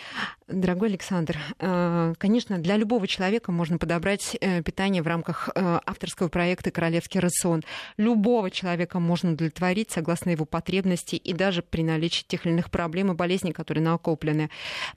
Дорогой 0.46 0.90
Александр, 0.90 1.38
э, 1.58 2.12
конечно, 2.18 2.58
для 2.58 2.76
любого 2.76 3.06
человека 3.06 3.50
можно 3.50 3.78
подобрать 3.78 4.36
э, 4.38 4.62
питание 4.62 5.02
в 5.02 5.06
рамках 5.06 5.48
э, 5.54 5.80
авторского 5.86 6.28
проекта 6.28 6.70
«Королевский 6.70 7.18
рацион». 7.18 7.62
Любого 7.96 8.50
человека 8.50 9.00
можно 9.00 9.32
удовлетворить 9.32 9.90
согласно 9.90 10.30
его 10.30 10.44
потребностей 10.44 11.16
и 11.16 11.32
даже 11.32 11.62
при 11.62 11.82
наличии 11.82 12.24
тех 12.28 12.44
или 12.44 12.52
иных 12.52 12.70
проблем 12.70 13.10
и 13.10 13.14
болезней, 13.14 13.52
которые 13.52 13.82
накоплены. 13.82 14.50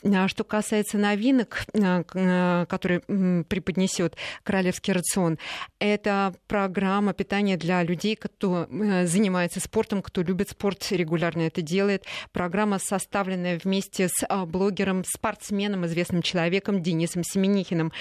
А 0.04 0.28
что 0.28 0.44
касается 0.44 0.98
новинок, 0.98 1.66
которые 1.72 3.00
преподнесет 3.46 4.18
«Королевский 4.44 4.92
рацион», 4.92 5.40
это 5.80 6.36
программа 6.48 7.14
питания 7.14 7.56
для 7.56 7.84
людей, 7.84 8.18
кто 8.18 8.68
занимается 8.70 9.62
спортом, 9.62 10.02
кто 10.02 10.24
любит 10.24 10.50
спорт, 10.50 10.86
регулярно 10.92 11.44
это 11.44 11.62
делает. 11.62 12.04
Программа, 12.34 12.80
составленная 12.80 13.62
вместе 13.64 14.10
с 14.10 14.46
блогером 14.46 15.06
спорт 15.06 15.37
спортсменом, 15.38 15.86
известным 15.86 16.22
человеком 16.22 16.82
Денисом 16.82 17.24
Семенихиным. 17.24 17.92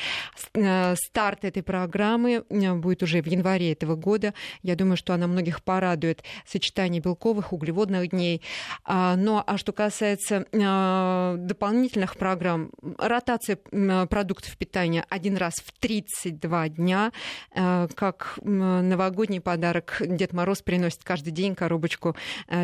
Э, 0.55 0.95
старт 0.97 1.45
этой 1.45 1.63
программы 1.63 2.45
э, 2.49 2.75
будет 2.75 3.03
уже 3.03 3.23
в 3.23 3.27
январе 3.27 3.73
этого 3.73 3.95
года. 3.95 4.33
Я 4.63 4.75
думаю, 4.75 4.97
что 4.97 5.13
она 5.13 5.27
многих 5.27 5.63
порадует. 5.63 6.23
Сочетание 6.47 7.01
белковых, 7.03 7.53
углеводных 7.53 8.11
дней. 8.11 8.43
А, 8.85 9.17
ну, 9.17 9.43
а 9.47 9.59
что 9.59 9.73
касается 9.73 10.47
э, 10.51 11.35
дополнительных 11.39 12.17
программ, 12.17 12.71
ротация 12.99 13.57
продуктов 13.57 14.57
питания 14.57 15.05
один 15.11 15.37
раз 15.37 15.55
в 15.55 15.73
32 15.79 16.69
дня, 16.71 17.13
как 17.53 18.39
новогодний 18.43 19.41
подарок 19.41 20.01
Дед 20.01 20.33
Мороз 20.33 20.63
приносит 20.63 21.03
каждый 21.05 21.31
день 21.31 21.55
коробочку 21.55 22.17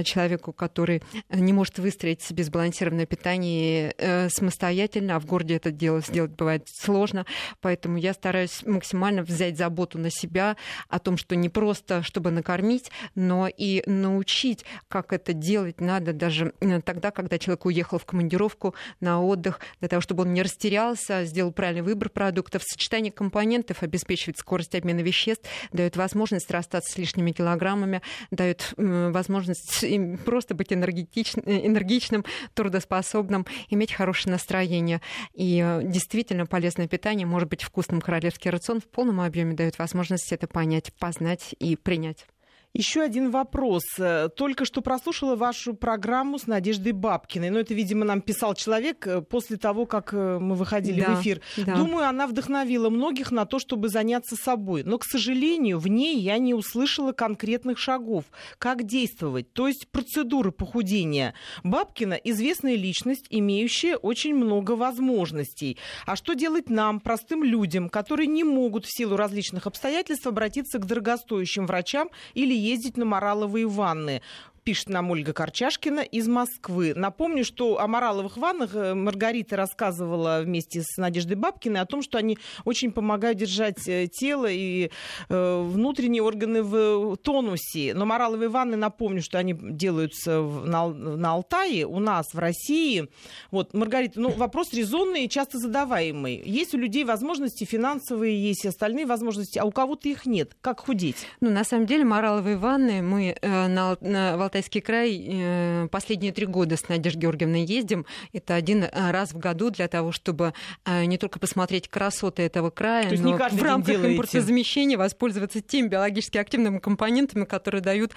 человеку, 0.05 0.53
который 0.53 1.03
не 1.31 1.53
может 1.53 1.79
выстроить 1.79 2.23
себе 2.23 2.45
сбалансированное 2.45 3.07
питание 3.07 3.95
самостоятельно 4.31 4.62
самостоятельно, 4.63 5.17
а 5.17 5.21
в 5.21 5.27
городе 5.27 5.57
это 5.57 5.71
дело 5.73 6.01
сделать 6.01 6.31
бывает 6.33 6.69
сложно. 6.69 7.27
Поэтому 7.61 7.97
я 7.99 8.13
стараюсь 8.13 8.63
максимально 8.65 9.23
взять 9.23 9.59
заботу 9.59 9.99
на 9.99 10.11
себя 10.11 10.57
о 10.89 10.99
том, 10.99 11.17
что 11.17 11.35
не 11.35 11.49
просто, 11.49 12.03
чтобы 12.03 12.31
накормить, 12.31 12.91
но 13.15 13.49
и 13.49 13.83
научить, 13.87 14.65
как 14.89 15.13
это 15.13 15.33
делать 15.33 15.81
надо 15.81 16.13
даже 16.13 16.53
э, 16.61 16.81
тогда, 16.81 17.11
когда 17.11 17.39
человек 17.39 17.67
уехал 17.67 17.99
в 17.99 18.05
командировку 18.05 18.75
на 19.01 19.21
отдых, 19.21 19.61
для 19.81 19.89
того, 19.89 20.01
чтобы 20.01 20.23
он 20.23 20.33
не 20.33 20.43
растерялся, 20.43 21.25
сделал 21.25 21.53
правильный 21.53 21.83
выбор 21.83 22.09
продуктов. 22.09 22.63
Сочетание 22.65 23.11
компонентов 23.11 23.83
обеспечивает 23.83 24.39
скорость 24.39 24.75
обмена 24.75 25.01
веществ, 25.01 25.49
дает 25.73 25.97
возможность 25.97 26.51
расстаться 26.51 26.93
с 26.93 26.99
лишними 26.99 27.33
килограммами, 27.33 28.01
дает 28.31 28.75
возможность 28.77 29.85
просто 30.25 30.55
быть 30.55 30.73
энергетичным, 30.73 31.45
энергичным, 31.47 32.25
трудоспособным, 32.55 33.47
иметь 33.69 33.93
хорошее 33.93 34.33
настроение 34.33 34.52
настроение. 34.53 35.01
И 35.35 35.63
э, 35.65 35.83
действительно 35.85 36.47
полезное 36.47 36.89
питание 36.89 37.27
может 37.27 37.49
быть 37.49 37.63
вкусным. 37.63 38.01
Королевский 38.01 38.51
рацион 38.51 38.81
в 38.81 38.85
полном 38.85 39.21
объеме 39.21 39.55
дает 39.55 39.79
возможность 39.79 40.33
это 40.33 40.47
понять, 40.47 40.93
познать 40.99 41.55
и 41.59 41.77
принять. 41.77 42.27
Еще 42.75 43.03
один 43.03 43.31
вопрос. 43.31 43.83
Э, 43.99 44.31
только 44.35 44.65
что 44.65 44.81
прослушала 44.81 45.37
вашу 45.37 45.75
программу 45.75 46.39
с 46.39 46.47
Надеждой 46.47 46.93
Бабкиной. 46.93 47.51
Но 47.51 47.59
это, 47.59 47.75
видимо, 47.75 48.07
нам 48.07 48.23
писал 48.23 48.55
человек 48.55 49.07
э, 49.07 49.21
после 49.21 49.59
того, 49.59 49.85
как 49.85 50.15
э, 50.15 50.39
мы 50.39 50.55
выходили 50.55 51.03
да, 51.03 51.15
в 51.15 51.21
эфир. 51.21 51.43
Да. 51.59 51.77
Думаю, 51.77 52.09
она 52.09 52.27
вдохновила 52.27 52.89
многих 52.89 53.31
на 53.31 53.45
то, 53.45 53.59
чтобы 53.59 53.91
заняться 53.91 54.37
собой. 54.37 54.85
Но, 54.85 54.97
к 54.97 55.05
сожалению, 55.05 55.79
в 55.79 55.89
ней 55.89 56.19
я 56.19 56.39
не 56.39 56.55
услышала 56.55 57.13
конкретных 57.13 57.79
шагов. 57.79 58.25
Как 58.57 58.85
действовать? 58.85 59.53
То 59.53 59.69
есть 59.69 59.89
процедуры 59.89 60.51
похудения. 60.51 61.35
Бабкина– 61.65 62.15
известная 62.25 62.77
личность, 62.77 63.27
имеющая 63.29 63.97
очень 63.97 64.35
много 64.35 64.77
возможностей. 64.77 65.77
А 66.07 66.17
что 66.17 66.33
делать 66.33 66.71
нам, 66.71 67.01
простым 67.01 67.45
людям, 67.45 67.91
которые 67.91 68.29
не 68.29 68.45
могут 68.45 68.87
в 68.87 68.97
силу 68.97 69.17
различных 69.17 69.67
обстоятельств 69.67 70.27
обратиться 70.27 70.79
к 70.79 70.87
дорогостоящим 70.87 71.67
врачам 71.67 72.09
или 72.33 72.62
ездить 72.63 72.97
на 72.97 73.05
мораловые 73.05 73.67
ванны. 73.67 74.23
Пишет 74.65 74.91
нам 74.91 75.11
Ольга 75.11 75.33
Корчашкина 75.33 76.01
из 76.01 76.29
Москвы. 76.29 76.93
Напомню, 76.95 77.45
что 77.45 77.81
о 77.81 77.89
мораловых 77.89 78.37
ваннах 78.37 78.77
э, 78.77 78.95
Маргарита 78.95 79.57
рассказывала 79.57 80.41
вместе 80.45 80.83
с 80.85 80.97
Надеждой 80.99 81.35
Бабкиной 81.35 81.81
о 81.81 81.85
том, 81.85 82.01
что 82.01 82.17
они 82.17 82.39
очень 82.65 82.93
помогают 82.93 83.39
держать 83.39 83.89
э, 83.89 84.07
тело 84.07 84.47
и 84.49 84.93
э, 85.29 85.63
внутренние 85.69 86.23
органы 86.23 86.63
в 86.63 87.17
тонусе. 87.17 87.93
Но 87.93 88.07
мораловые 88.07 88.49
ванны, 88.51 88.77
напомню, 88.77 89.21
что 89.21 89.39
они 89.39 89.53
делаются 89.53 90.41
на, 90.41 91.33
Алтае, 91.33 91.85
у 91.85 91.99
нас 91.99 92.27
в 92.33 92.39
России. 92.39 93.09
Вот, 93.51 93.75
Маргарита, 93.75 94.21
ну, 94.21 94.31
вопрос 94.31 94.73
резонный 94.73 95.25
и 95.25 95.29
часто 95.29 95.59
задаваемый. 95.59 96.41
Есть 96.45 96.73
у 96.73 96.79
людей 96.79 97.03
возможности 97.03 97.65
финансовые, 97.65 98.41
есть 98.41 98.65
и 98.65 98.69
остальные 98.69 99.07
возможности, 99.07 99.59
а 99.59 99.65
у 99.65 99.73
кого-то 99.73 100.09
их 100.09 100.25
нет. 100.25 100.57
Как 100.61 100.79
худеть? 100.79 101.17
Ну, 101.41 101.51
на 101.51 101.65
самом 101.65 101.87
деле, 101.87 102.05
мораловые 102.05 102.57
ванны 102.57 103.03
мы 103.03 103.37
на, 103.43 103.97
на, 104.01 104.37
Алтайский 104.53 104.83
край 104.83 105.29
э, 105.31 105.89
последние 105.91 106.31
три 106.31 106.45
года 106.45 106.77
с 106.77 106.87
Надеждой 106.87 107.23
Георгиевной 107.23 107.65
ездим. 107.65 108.05
Это 108.35 108.55
один 108.55 108.85
э, 108.85 109.11
раз 109.11 109.33
в 109.33 109.39
году 109.39 109.71
для 109.71 109.89
того, 109.89 110.13
чтобы 110.13 110.53
э, 110.85 111.07
не 111.07 111.17
только 111.17 111.39
посмотреть 111.39 111.89
красоты 111.89 112.43
этого 112.43 112.69
края, 112.69 113.09
То 113.09 113.17
но 113.17 113.39
в 113.39 113.63
рамках 113.63 114.05
импортозамещения 114.05 114.99
воспользоваться 114.99 115.63
теми 115.63 115.89
биологически 115.89 116.37
активными 116.37 116.81
компонентами, 116.81 117.47
которые 117.47 117.81
дают 117.81 118.13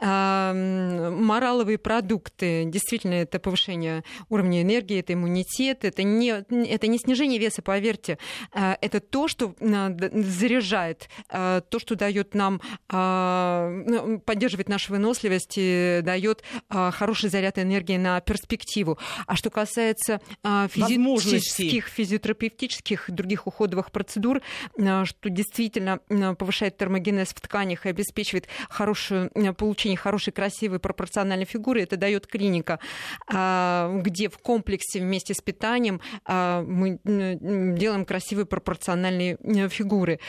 мораловые 0.00 1.78
продукты. 1.78 2.64
Действительно, 2.66 3.14
это 3.14 3.40
повышение 3.40 4.04
уровня 4.28 4.62
энергии, 4.62 5.00
это 5.00 5.14
иммунитет, 5.14 5.84
это 5.84 6.04
не, 6.04 6.28
это 6.28 6.86
не 6.86 6.98
снижение 6.98 7.40
веса, 7.40 7.62
поверьте, 7.62 8.18
это 8.52 9.00
то, 9.00 9.26
что 9.28 9.54
заряжает, 9.58 11.08
то, 11.28 11.64
что 11.78 11.96
дает 11.96 12.34
нам, 12.34 12.60
ну, 12.90 14.20
поддерживает 14.24 14.68
нашу 14.68 14.92
выносливость, 14.92 15.58
дает 16.02 16.42
хороший 16.68 17.30
заряд 17.30 17.58
энергии 17.58 17.96
на 17.96 18.20
перспективу. 18.20 18.98
А 19.26 19.36
что 19.36 19.50
касается 19.50 20.20
физических, 20.42 21.86
физиотерапевтических, 21.88 23.10
других 23.10 23.46
уходовых 23.46 23.90
процедур, 23.90 24.42
что 24.76 25.30
действительно 25.30 25.98
повышает 26.38 26.76
термогенез 26.76 27.28
в 27.28 27.40
тканях 27.40 27.86
и 27.86 27.90
обеспечивает 27.90 28.46
хорошее 28.68 29.30
получение 29.56 29.96
хорошей, 29.96 30.32
красивой, 30.32 30.78
пропорциональной 30.78 31.46
фигуры, 31.46 31.82
это 31.82 31.96
дает 31.96 32.26
клиника, 32.26 32.78
где 33.28 34.28
в 34.28 34.38
комплексе 34.38 35.00
вместе 35.00 35.34
с 35.34 35.40
питанием 35.40 36.00
мы 36.26 36.98
делаем 37.04 38.04
красивые 38.04 38.46
пропорциональные 38.46 39.38
фигуры. 39.68 40.20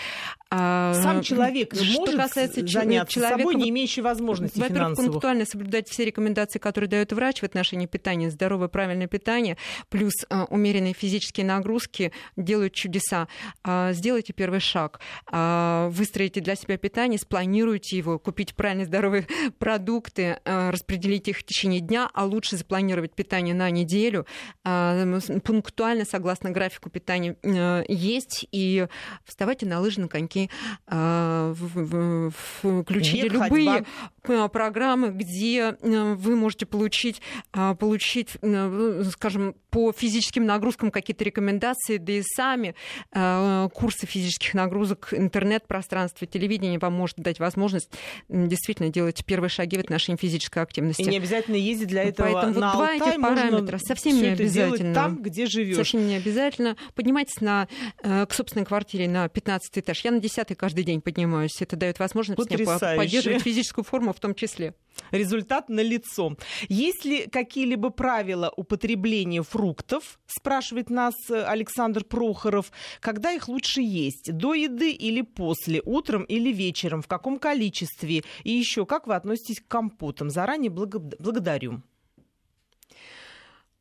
А, 0.53 0.93
Сам 1.01 1.21
человек 1.21 1.73
что 1.73 1.85
может 1.85 2.17
касается 2.17 2.67
заняться 2.67 3.13
человека, 3.13 3.39
собой, 3.39 3.55
не 3.55 3.69
имеющий 3.69 4.01
возможности 4.01 4.59
Во-первых, 4.59 4.97
финансовых. 4.97 5.21
Пунктуально 5.41 5.45
соблюдать 5.45 5.89
все 5.89 6.05
рекомендации, 6.05 6.59
которые 6.59 6.89
дает 6.89 7.11
врач 7.13 7.41
в 7.41 7.43
отношении 7.43 7.85
питания, 7.85 8.29
здоровое, 8.29 8.67
правильное 8.67 9.07
питание, 9.07 9.57
плюс 9.89 10.13
uh, 10.29 10.45
умеренные 10.49 10.93
физические 10.93 11.45
нагрузки 11.45 12.11
делают 12.37 12.73
чудеса. 12.73 13.27
Uh, 13.63 13.93
сделайте 13.93 14.33
первый 14.33 14.59
шаг, 14.59 14.99
uh, 15.31 15.89
выстроите 15.89 16.41
для 16.41 16.55
себя 16.55 16.77
питание, 16.77 17.19
спланируйте 17.19 17.97
его, 17.97 18.19
купите 18.19 18.53
правильные 18.53 18.85
здоровые 18.85 19.27
продукты, 19.59 20.39
распределите 20.45 21.31
их 21.31 21.37
в 21.37 21.43
течение 21.43 21.79
дня, 21.79 22.09
а 22.13 22.25
лучше 22.25 22.57
запланировать 22.57 23.13
питание 23.13 23.55
на 23.55 23.69
неделю. 23.69 24.25
Пунктуально, 24.63 26.05
согласно 26.05 26.51
графику 26.51 26.89
питания, 26.89 27.35
есть, 27.87 28.45
и 28.51 28.87
вставайте 29.25 29.65
на 29.65 29.79
лыжи, 29.79 30.01
на 30.01 30.07
коньки 30.07 30.49
а, 30.87 31.53
включили 31.53 33.23
Нет, 33.23 33.33
любые 33.33 33.85
ходьба. 34.23 34.47
программы, 34.49 35.09
где 35.09 35.30
э, 35.37 36.13
вы 36.15 36.35
можете 36.35 36.65
получить, 36.65 37.21
а, 37.53 37.75
получить, 37.75 38.29
э, 38.41 39.03
скажем, 39.11 39.55
по 39.69 39.93
физическим 39.93 40.45
нагрузкам 40.45 40.91
какие-то 40.91 41.23
рекомендации, 41.23 41.97
да 41.97 42.13
и 42.13 42.21
сами 42.23 42.75
э, 43.13 43.69
курсы 43.73 44.05
физических 44.05 44.53
нагрузок, 44.53 45.13
интернет-пространство, 45.13 46.27
телевидение 46.27 46.77
вам 46.77 46.93
может 46.93 47.17
дать 47.17 47.39
возможность 47.39 47.89
действительно 48.27 48.89
делать 48.89 49.23
первые 49.25 49.49
шаги 49.49 49.77
в 49.77 49.79
отношении 49.79 50.17
физической 50.17 50.61
активности. 50.61 51.01
И 51.01 51.05
не 51.05 51.17
обязательно 51.17 51.55
ездить 51.55 51.87
для 51.87 52.03
этого 52.03 52.27
Поэтому 52.27 52.59
на 52.59 52.73
вот 52.73 52.81
Алтай, 52.81 52.97
два 52.97 53.07
этих 53.07 53.21
параметра 53.21 53.77
совсем 53.77 54.21
не 54.21 54.27
обязательно. 54.27 54.93
там, 54.93 55.21
где 55.21 55.45
живешь. 55.45 55.77
Совсем 55.77 56.05
не 56.05 56.15
обязательно. 56.15 56.75
Поднимайтесь 56.93 57.39
на, 57.39 57.67
к 58.01 58.29
собственной 58.31 58.65
квартире 58.65 59.07
на 59.07 59.29
15 59.29 59.79
этаж. 59.79 60.03
Я 60.03 60.11
на 60.11 60.19
десятый 60.19 60.55
каждый 60.55 60.83
день 60.83 61.01
поднимаюсь. 61.01 61.61
Это 61.61 61.75
дает 61.75 61.99
возможность 61.99 62.37
мне 62.49 62.65
поддерживать 62.97 63.41
физическую 63.41 63.85
форму 63.85 64.13
в 64.13 64.19
том 64.19 64.35
числе. 64.35 64.73
Результат 65.21 65.69
на 65.69 65.81
лицо. 65.81 66.35
Есть 66.67 67.05
ли 67.05 67.27
какие-либо 67.27 67.91
правила 67.91 68.51
употребления 68.57 69.43
фруктов, 69.43 70.19
спрашивает 70.25 70.89
нас 70.89 71.13
э, 71.29 71.43
Александр 71.43 72.03
Прохоров, 72.03 72.71
когда 72.99 73.31
их 73.31 73.47
лучше 73.47 73.81
есть, 73.81 74.33
до 74.33 74.55
еды 74.55 74.91
или 74.91 75.21
после, 75.21 75.79
утром 75.85 76.23
или 76.23 76.51
вечером, 76.51 77.03
в 77.03 77.07
каком 77.07 77.37
количестве, 77.37 78.23
и 78.43 78.51
еще 78.51 78.87
как 78.87 79.05
вы 79.05 79.13
относитесь 79.13 79.61
к 79.61 79.67
компотам. 79.67 80.31
Заранее 80.31 80.71
благодарю. 80.71 81.83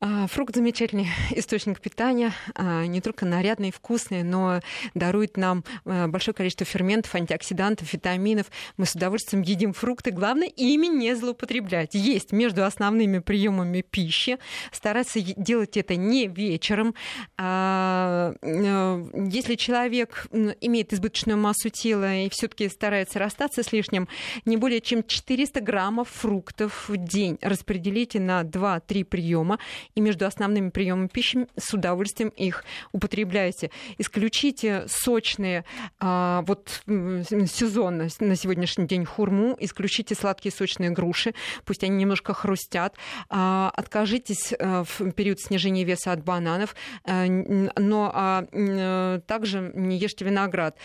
А, 0.02 0.26
фрукт 0.28 0.54
замечательный 0.54 1.08
источник 1.32 1.78
питания, 1.78 2.32
а, 2.54 2.86
не 2.86 3.02
только 3.02 3.26
нарядный 3.26 3.68
и 3.68 3.70
вкусный, 3.70 4.22
но 4.22 4.60
дарует 4.94 5.36
нам 5.36 5.62
а, 5.84 6.08
большое 6.08 6.34
количество 6.34 6.64
ферментов, 6.64 7.14
антиоксидантов, 7.14 7.92
витаминов. 7.92 8.46
Мы 8.78 8.86
с 8.86 8.94
удовольствием 8.94 9.42
едим 9.42 9.74
фрукты. 9.74 10.10
Главное, 10.10 10.48
ими 10.48 10.86
не 10.86 11.14
злоупотреблять. 11.14 11.94
Есть 11.94 12.32
между 12.32 12.64
основными 12.64 13.18
приемами 13.18 13.82
пищи. 13.82 14.38
Стараться 14.72 15.20
делать 15.20 15.76
это 15.76 15.96
не 15.96 16.28
вечером. 16.28 16.94
Э, 17.36 18.32
если 18.40 19.56
человек 19.56 20.28
имеет 20.62 20.94
избыточную 20.94 21.36
массу 21.36 21.68
тела 21.68 22.14
и 22.20 22.30
все-таки 22.30 22.70
старается 22.70 23.18
расстаться 23.18 23.62
с 23.62 23.70
лишним, 23.70 24.08
не 24.46 24.56
более 24.56 24.80
чем 24.80 25.04
400 25.04 25.60
граммов 25.60 26.08
фруктов 26.08 26.88
в 26.88 26.96
день 26.96 27.36
распределите 27.42 28.18
на 28.18 28.44
2-3 28.44 29.04
приема 29.04 29.58
и 29.94 30.00
между 30.00 30.26
основными 30.26 30.70
приемами 30.70 31.08
пищи 31.08 31.46
с 31.56 31.72
удовольствием 31.74 32.30
их 32.30 32.64
употребляйте. 32.92 33.70
Исключите 33.98 34.84
сочные, 34.88 35.64
а, 35.98 36.42
вот 36.46 36.82
сезонно 36.86 38.08
на 38.20 38.36
сегодняшний 38.36 38.86
день 38.86 39.04
хурму, 39.04 39.56
исключите 39.60 40.14
сладкие 40.14 40.52
сочные 40.52 40.90
груши, 40.90 41.34
пусть 41.64 41.84
они 41.84 41.96
немножко 41.96 42.34
хрустят, 42.34 42.94
а, 43.28 43.72
откажитесь 43.74 44.52
а, 44.58 44.84
в 44.84 45.12
период 45.12 45.40
снижения 45.40 45.84
веса 45.84 46.12
от 46.12 46.24
бананов, 46.24 46.74
а, 47.04 47.26
но 47.26 48.10
а, 48.14 48.46
а, 48.52 49.20
также 49.20 49.72
не 49.74 49.98
ешьте 49.98 50.24
виноград. 50.24 50.76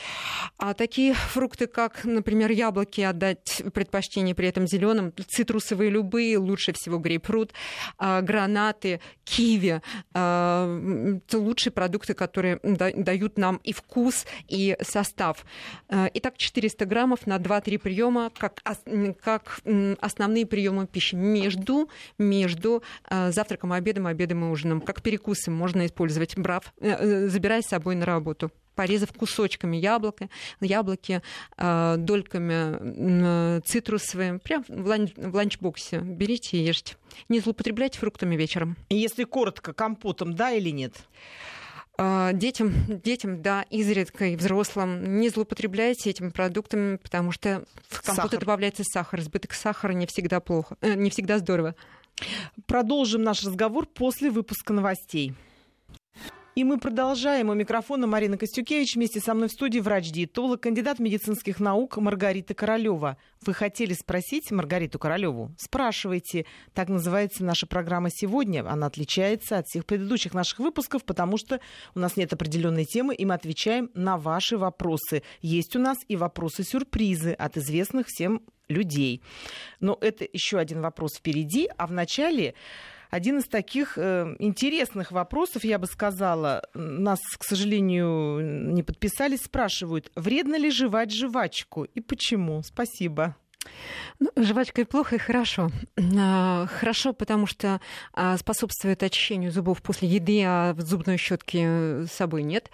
А 0.57 0.73
такие 0.73 1.13
фрукты, 1.13 1.67
как, 1.67 2.03
например, 2.05 2.51
яблоки, 2.51 3.01
отдать 3.01 3.63
предпочтение 3.73 4.35
при 4.35 4.47
этом 4.47 4.67
зеленым, 4.67 5.13
цитрусовые 5.27 5.89
любые, 5.89 6.37
лучше 6.37 6.73
всего 6.73 6.97
грейпфрут, 6.97 7.53
а, 7.97 8.21
киви. 9.23 9.81
А, 10.13 11.17
это 11.27 11.37
лучшие 11.39 11.71
продукты, 11.71 12.13
которые 12.13 12.59
дают 12.63 13.37
нам 13.37 13.57
и 13.63 13.73
вкус, 13.73 14.25
и 14.47 14.77
состав. 14.81 15.45
А, 15.89 16.09
итак, 16.13 16.37
400 16.37 16.85
граммов 16.85 17.27
на 17.27 17.37
2-3 17.37 17.79
приема, 17.79 18.31
как, 18.37 18.61
как 19.21 19.59
основные 19.99 20.45
приемы 20.45 20.87
пищи 20.87 21.15
между, 21.15 21.89
между 22.17 22.83
а, 23.03 23.31
завтраком, 23.31 23.73
обедом, 23.73 24.07
обедом 24.07 24.45
и 24.45 24.47
ужином. 24.49 24.81
Как 24.81 25.01
перекусы 25.01 25.51
можно 25.51 25.85
использовать, 25.85 26.37
брав, 26.37 26.73
э, 26.79 26.89
э, 26.89 27.27
забирая 27.27 27.61
с 27.61 27.67
собой 27.67 27.95
на 27.95 28.05
работу 28.05 28.51
порезав 28.75 29.11
кусочками 29.11 29.77
яблоко, 29.77 30.29
яблоки, 30.61 31.21
э, 31.57 31.95
дольками 31.97 33.57
э, 33.57 33.61
цитрусовые, 33.65 34.39
прям 34.39 34.63
в, 34.67 34.85
ланч, 34.87 35.13
в 35.15 35.35
ланчбоксе 35.35 35.99
берите 35.99 36.57
и 36.57 36.63
ешьте. 36.63 36.95
Не 37.29 37.39
злоупотребляйте 37.39 37.99
фруктами 37.99 38.35
вечером. 38.35 38.75
Если 38.89 39.23
коротко, 39.23 39.73
компотом, 39.73 40.35
да 40.35 40.51
или 40.51 40.69
нет? 40.69 40.93
Э, 41.97 42.31
детям, 42.33 42.73
детям, 42.87 43.41
да, 43.41 43.63
изредка 43.69 44.25
и 44.25 44.35
взрослым 44.35 45.19
не 45.19 45.29
злоупотребляйте 45.29 46.09
этими 46.09 46.29
продуктами, 46.29 46.97
потому 46.97 47.31
что 47.31 47.63
в 47.87 48.01
компоты 48.01 48.29
сахар. 48.29 48.39
добавляется 48.39 48.83
сахар. 48.83 49.19
Избыток 49.21 49.53
сахара 49.53 49.93
не 49.93 50.05
всегда 50.05 50.39
плохо, 50.39 50.77
не 50.81 51.09
всегда 51.09 51.37
здорово. 51.37 51.75
Продолжим 52.65 53.23
наш 53.23 53.43
разговор 53.43 53.85
после 53.85 54.29
выпуска 54.29 54.73
новостей. 54.73 55.33
И 56.55 56.63
мы 56.63 56.77
продолжаем. 56.79 57.49
У 57.49 57.53
микрофона 57.53 58.07
Марина 58.07 58.37
Костюкевич. 58.37 58.95
Вместе 58.95 59.19
со 59.19 59.33
мной 59.33 59.49
в 59.49 59.51
студии 59.51 59.81
врач-диетолог, 59.81 60.61
кандидат 60.61 60.99
медицинских 60.99 61.59
наук 61.59 61.97
Маргарита 61.97 62.53
Королева. 62.53 63.17
Вы 63.45 63.53
хотели 63.53 63.91
спросить 63.91 64.51
Маргариту 64.51 64.97
Королеву? 64.97 65.51
Спрашивайте. 65.57 66.45
Так 66.73 66.87
называется 66.87 67.43
наша 67.43 67.67
программа 67.67 68.09
сегодня. 68.09 68.65
Она 68.65 68.87
отличается 68.87 69.57
от 69.57 69.67
всех 69.67 69.85
предыдущих 69.85 70.33
наших 70.33 70.59
выпусков, 70.59 71.03
потому 71.03 71.37
что 71.37 71.59
у 71.93 71.99
нас 71.99 72.15
нет 72.15 72.31
определенной 72.31 72.85
темы, 72.85 73.15
и 73.15 73.25
мы 73.25 73.33
отвечаем 73.33 73.91
на 73.93 74.17
ваши 74.17 74.57
вопросы. 74.57 75.23
Есть 75.41 75.75
у 75.75 75.79
нас 75.79 75.97
и 76.07 76.15
вопросы-сюрпризы 76.15 77.33
от 77.33 77.57
известных 77.57 78.07
всем 78.07 78.41
людей. 78.69 79.21
Но 79.81 79.97
это 79.99 80.25
еще 80.31 80.57
один 80.57 80.79
вопрос 80.79 81.17
впереди, 81.17 81.69
а 81.75 81.85
в 81.85 81.91
начале 81.91 82.55
один 83.09 83.39
из 83.39 83.45
таких 83.45 83.97
э, 83.97 84.35
интересных 84.39 85.11
вопросов, 85.11 85.63
я 85.63 85.79
бы 85.79 85.87
сказала, 85.87 86.63
нас, 86.73 87.19
к 87.37 87.43
сожалению, 87.43 88.73
не 88.73 88.83
подписались, 88.83 89.43
спрашивают, 89.43 90.11
вредно 90.15 90.55
ли 90.57 90.69
жевать 90.69 91.13
жвачку 91.13 91.83
и 91.83 92.01
почему? 92.01 92.61
Спасибо. 92.63 93.35
Ну, 94.19 94.29
жвачка 94.37 94.81
и 94.81 94.85
плохо, 94.85 95.15
и 95.15 95.19
хорошо. 95.19 95.69
А, 96.17 96.67
хорошо, 96.67 97.13
потому 97.13 97.47
что 97.47 97.81
а, 98.13 98.37
способствует 98.37 99.03
очищению 99.03 99.51
зубов 99.51 99.81
после 99.81 100.07
еды, 100.07 100.43
а 100.45 100.73
в 100.73 100.81
зубной 100.81 101.17
щетке 101.17 102.05
с 102.05 102.11
собой 102.11 102.43
нет. 102.43 102.69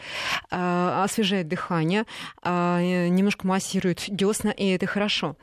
А, 0.50 1.04
освежает 1.04 1.48
дыхание, 1.48 2.06
немножко 2.44 3.48
массирует 3.48 4.06
десна, 4.08 4.50
и 4.50 4.68
это 4.68 4.86
хорошо. 4.86 5.36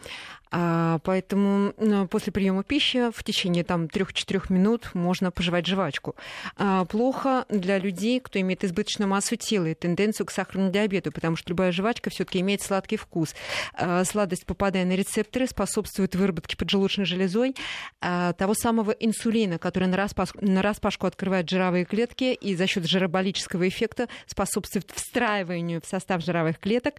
А, 0.50 0.98
поэтому 1.04 1.72
после 2.10 2.32
приема 2.32 2.62
пищи 2.62 3.10
в 3.12 3.22
течение 3.22 3.64
там 3.64 3.84
3-4 3.84 4.52
минут 4.52 4.94
можно 4.94 5.30
пожевать 5.30 5.66
жвачку. 5.66 6.16
А, 6.56 6.84
плохо 6.84 7.44
для 7.48 7.78
людей, 7.78 8.20
кто 8.20 8.40
имеет 8.40 8.64
избыточную 8.64 9.08
массу 9.08 9.36
тела 9.36 9.66
и 9.66 9.74
тенденцию 9.74 10.26
к 10.26 10.30
сахарному 10.30 10.70
диабету, 10.70 11.12
потому 11.12 11.36
что 11.36 11.50
любая 11.50 11.72
жвачка 11.72 12.10
все-таки 12.10 12.40
имеет 12.40 12.62
сладкий 12.62 12.96
вкус. 12.96 13.34
А, 13.74 14.04
сладость, 14.04 14.46
попадая 14.46 14.84
на 14.84 14.92
рецепторы, 14.92 15.46
способствует 15.46 16.14
выработке 16.14 16.56
поджелудочной 16.56 17.04
железой 17.04 17.54
того 18.00 18.54
самого 18.54 18.92
инсулина, 18.92 19.58
который 19.58 19.88
на 19.88 20.62
распашку, 20.62 21.06
открывает 21.06 21.48
жировые 21.48 21.84
клетки 21.84 22.34
и 22.34 22.54
за 22.56 22.66
счет 22.66 22.86
жироболического 22.86 23.68
эффекта 23.68 24.08
способствует 24.26 24.90
встраиванию 24.94 25.80
в 25.80 25.86
состав 25.88 26.22
жировых 26.22 26.58
клеток 26.58 26.94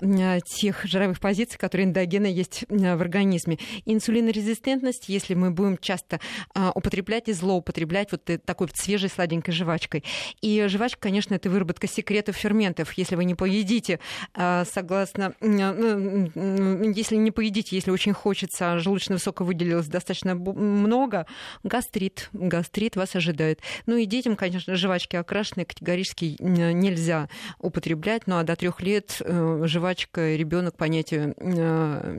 тех 0.00 0.84
жировых 0.84 1.20
позиций, 1.20 1.58
которые 1.58 1.86
эндогенно 1.86 2.26
есть 2.26 2.64
в 2.96 3.00
организме. 3.00 3.58
Инсулинорезистентность, 3.84 5.08
если 5.08 5.34
мы 5.34 5.50
будем 5.50 5.78
часто 5.78 6.20
а, 6.54 6.72
употреблять 6.74 7.28
и 7.28 7.32
злоупотреблять 7.32 8.12
вот 8.12 8.24
такой 8.44 8.66
вот 8.66 8.76
свежей 8.76 9.08
сладенькой 9.08 9.54
жвачкой. 9.54 10.04
И 10.40 10.66
жвачка, 10.68 11.00
конечно, 11.00 11.34
это 11.34 11.50
выработка 11.50 11.86
секретов 11.86 12.36
ферментов. 12.36 12.92
Если 12.94 13.16
вы 13.16 13.24
не 13.24 13.34
поедите, 13.34 14.00
а, 14.34 14.64
согласно, 14.64 15.34
ну, 15.40 16.92
если 16.92 17.16
не 17.16 17.30
поедите, 17.30 17.76
если 17.76 17.90
очень 17.90 18.12
хочется, 18.12 18.72
а 18.72 18.78
желудочного 18.78 19.18
сока 19.18 19.44
выделилось 19.44 19.86
достаточно 19.86 20.34
много, 20.34 21.26
гастрит, 21.62 22.28
гастрит 22.32 22.96
вас 22.96 23.14
ожидает. 23.16 23.60
Ну 23.86 23.96
и 23.96 24.06
детям, 24.06 24.36
конечно, 24.36 24.74
жвачки 24.76 25.16
окрашенные 25.16 25.66
категорически 25.66 26.36
нельзя 26.40 27.28
употреблять, 27.58 28.26
ну 28.26 28.38
а 28.38 28.42
до 28.42 28.56
трех 28.56 28.80
лет 28.80 29.16
э, 29.20 29.62
жвачка 29.64 30.34
ребенок 30.34 30.76
понятие 30.76 31.34
э, 31.36 32.14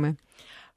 проблемы. 0.00 0.16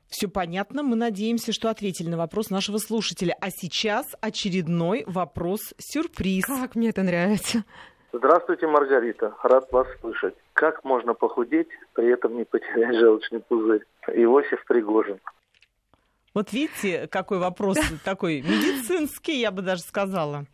Все 0.08 0.28
понятно. 0.28 0.84
Мы 0.84 0.96
надеемся, 0.96 1.52
что 1.52 1.70
ответили 1.70 2.10
на 2.10 2.18
вопрос 2.18 2.52
нашего 2.52 2.78
слушателя. 2.78 3.36
А 3.42 3.50
сейчас 3.50 4.06
очередной 4.22 5.06
вопрос-сюрприз. 5.08 6.46
Как 6.46 6.76
мне 6.76 6.90
это 6.90 7.02
нравится. 7.02 7.64
Здравствуйте, 8.12 8.68
Маргарита. 8.68 9.34
Рад 9.42 9.72
вас 9.72 9.88
слышать. 10.02 10.36
Как 10.54 10.84
можно 10.84 11.16
похудеть, 11.16 11.70
при 11.94 12.14
этом 12.14 12.38
не 12.38 12.46
потерять 12.46 12.96
желчный 13.00 13.40
пузырь? 13.40 13.86
Иосиф 14.08 14.64
Пригожин. 14.68 15.20
Вот 16.34 16.52
видите, 16.52 17.08
какой 17.08 17.38
вопрос 17.38 17.78
такой 18.04 18.42
медицинский, 18.42 19.40
я 19.40 19.52
бы 19.52 19.62
даже 19.62 19.84
сказала. 19.84 20.48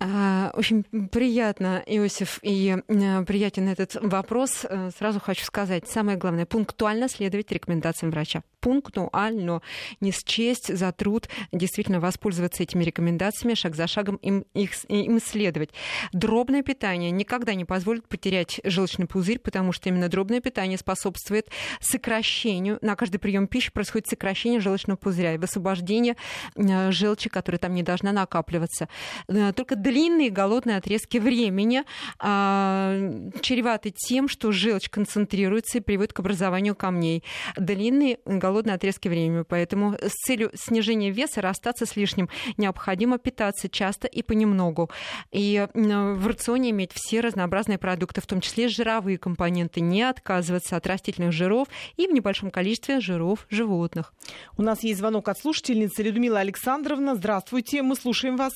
А, 0.00 0.50
очень 0.54 0.82
приятно, 0.82 1.82
Иосиф, 1.86 2.38
и 2.42 2.76
э, 2.86 3.24
приятен 3.24 3.68
этот 3.68 3.96
вопрос. 4.02 4.66
Э, 4.68 4.90
сразу 4.96 5.18
хочу 5.20 5.44
сказать, 5.44 5.88
самое 5.88 6.18
главное, 6.18 6.44
пунктуально 6.44 7.08
следовать 7.08 7.50
рекомендациям 7.50 8.10
врача. 8.10 8.42
Пунктуально, 8.60 9.62
не 10.00 10.12
счесть 10.12 10.76
за 10.76 10.92
труд 10.92 11.28
действительно 11.52 12.00
воспользоваться 12.00 12.62
этими 12.62 12.84
рекомендациями, 12.84 13.54
шаг 13.54 13.76
за 13.76 13.86
шагом 13.86 14.16
им, 14.16 14.44
их, 14.52 14.72
им 14.88 15.20
следовать. 15.20 15.70
Дробное 16.12 16.62
питание 16.62 17.10
никогда 17.10 17.54
не 17.54 17.64
позволит 17.64 18.06
потерять 18.08 18.60
желчный 18.64 19.06
пузырь, 19.06 19.38
потому 19.38 19.72
что 19.72 19.88
именно 19.88 20.08
дробное 20.08 20.40
питание 20.40 20.76
способствует 20.76 21.48
сокращению, 21.80 22.78
на 22.82 22.94
каждый 22.94 23.18
прием 23.18 23.46
пищи 23.46 23.72
происходит 23.72 24.08
сокращение 24.08 24.60
желчного 24.60 24.97
пузыря 24.98 25.34
и 25.34 25.38
высвобождение 25.38 26.16
э, 26.56 26.90
желчи, 26.90 27.28
которая 27.28 27.58
там 27.58 27.74
не 27.74 27.82
должна 27.82 28.12
накапливаться. 28.12 28.88
Э, 29.28 29.52
только 29.52 29.76
длинные 29.76 30.30
голодные 30.30 30.76
отрезки 30.76 31.18
времени 31.18 31.84
а, 32.18 32.96
чреваты 33.40 33.90
тем, 33.90 34.28
что 34.28 34.52
желчь 34.52 34.88
концентрируется 34.88 35.78
и 35.78 35.80
приводит 35.80 36.12
к 36.12 36.20
образованию 36.20 36.74
камней. 36.74 37.24
Длинные 37.56 38.18
голодные 38.24 38.74
отрезки 38.74 39.08
времени. 39.08 39.44
Поэтому 39.48 39.94
с 39.94 40.12
целью 40.26 40.50
снижения 40.54 41.10
веса, 41.10 41.40
расстаться 41.40 41.86
с 41.86 41.96
лишним, 41.96 42.28
необходимо 42.56 43.18
питаться 43.18 43.68
часто 43.68 44.06
и 44.06 44.22
понемногу. 44.22 44.90
И 45.30 45.66
в 45.74 46.26
рационе 46.26 46.70
иметь 46.70 46.92
все 46.92 47.20
разнообразные 47.20 47.78
продукты, 47.78 48.20
в 48.20 48.26
том 48.26 48.40
числе 48.40 48.68
жировые 48.68 49.18
компоненты, 49.18 49.80
не 49.80 50.02
отказываться 50.02 50.76
от 50.76 50.86
растительных 50.86 51.32
жиров 51.32 51.68
и 51.96 52.06
в 52.06 52.12
небольшом 52.12 52.50
количестве 52.50 53.00
жиров 53.00 53.46
животных. 53.50 54.12
У 54.56 54.62
нас 54.62 54.82
звонок 54.94 55.28
от 55.28 55.38
слушательницы 55.38 56.02
Людмила 56.02 56.40
Александровна. 56.40 57.14
Здравствуйте, 57.14 57.82
мы 57.82 57.94
слушаем 57.94 58.36
вас. 58.36 58.54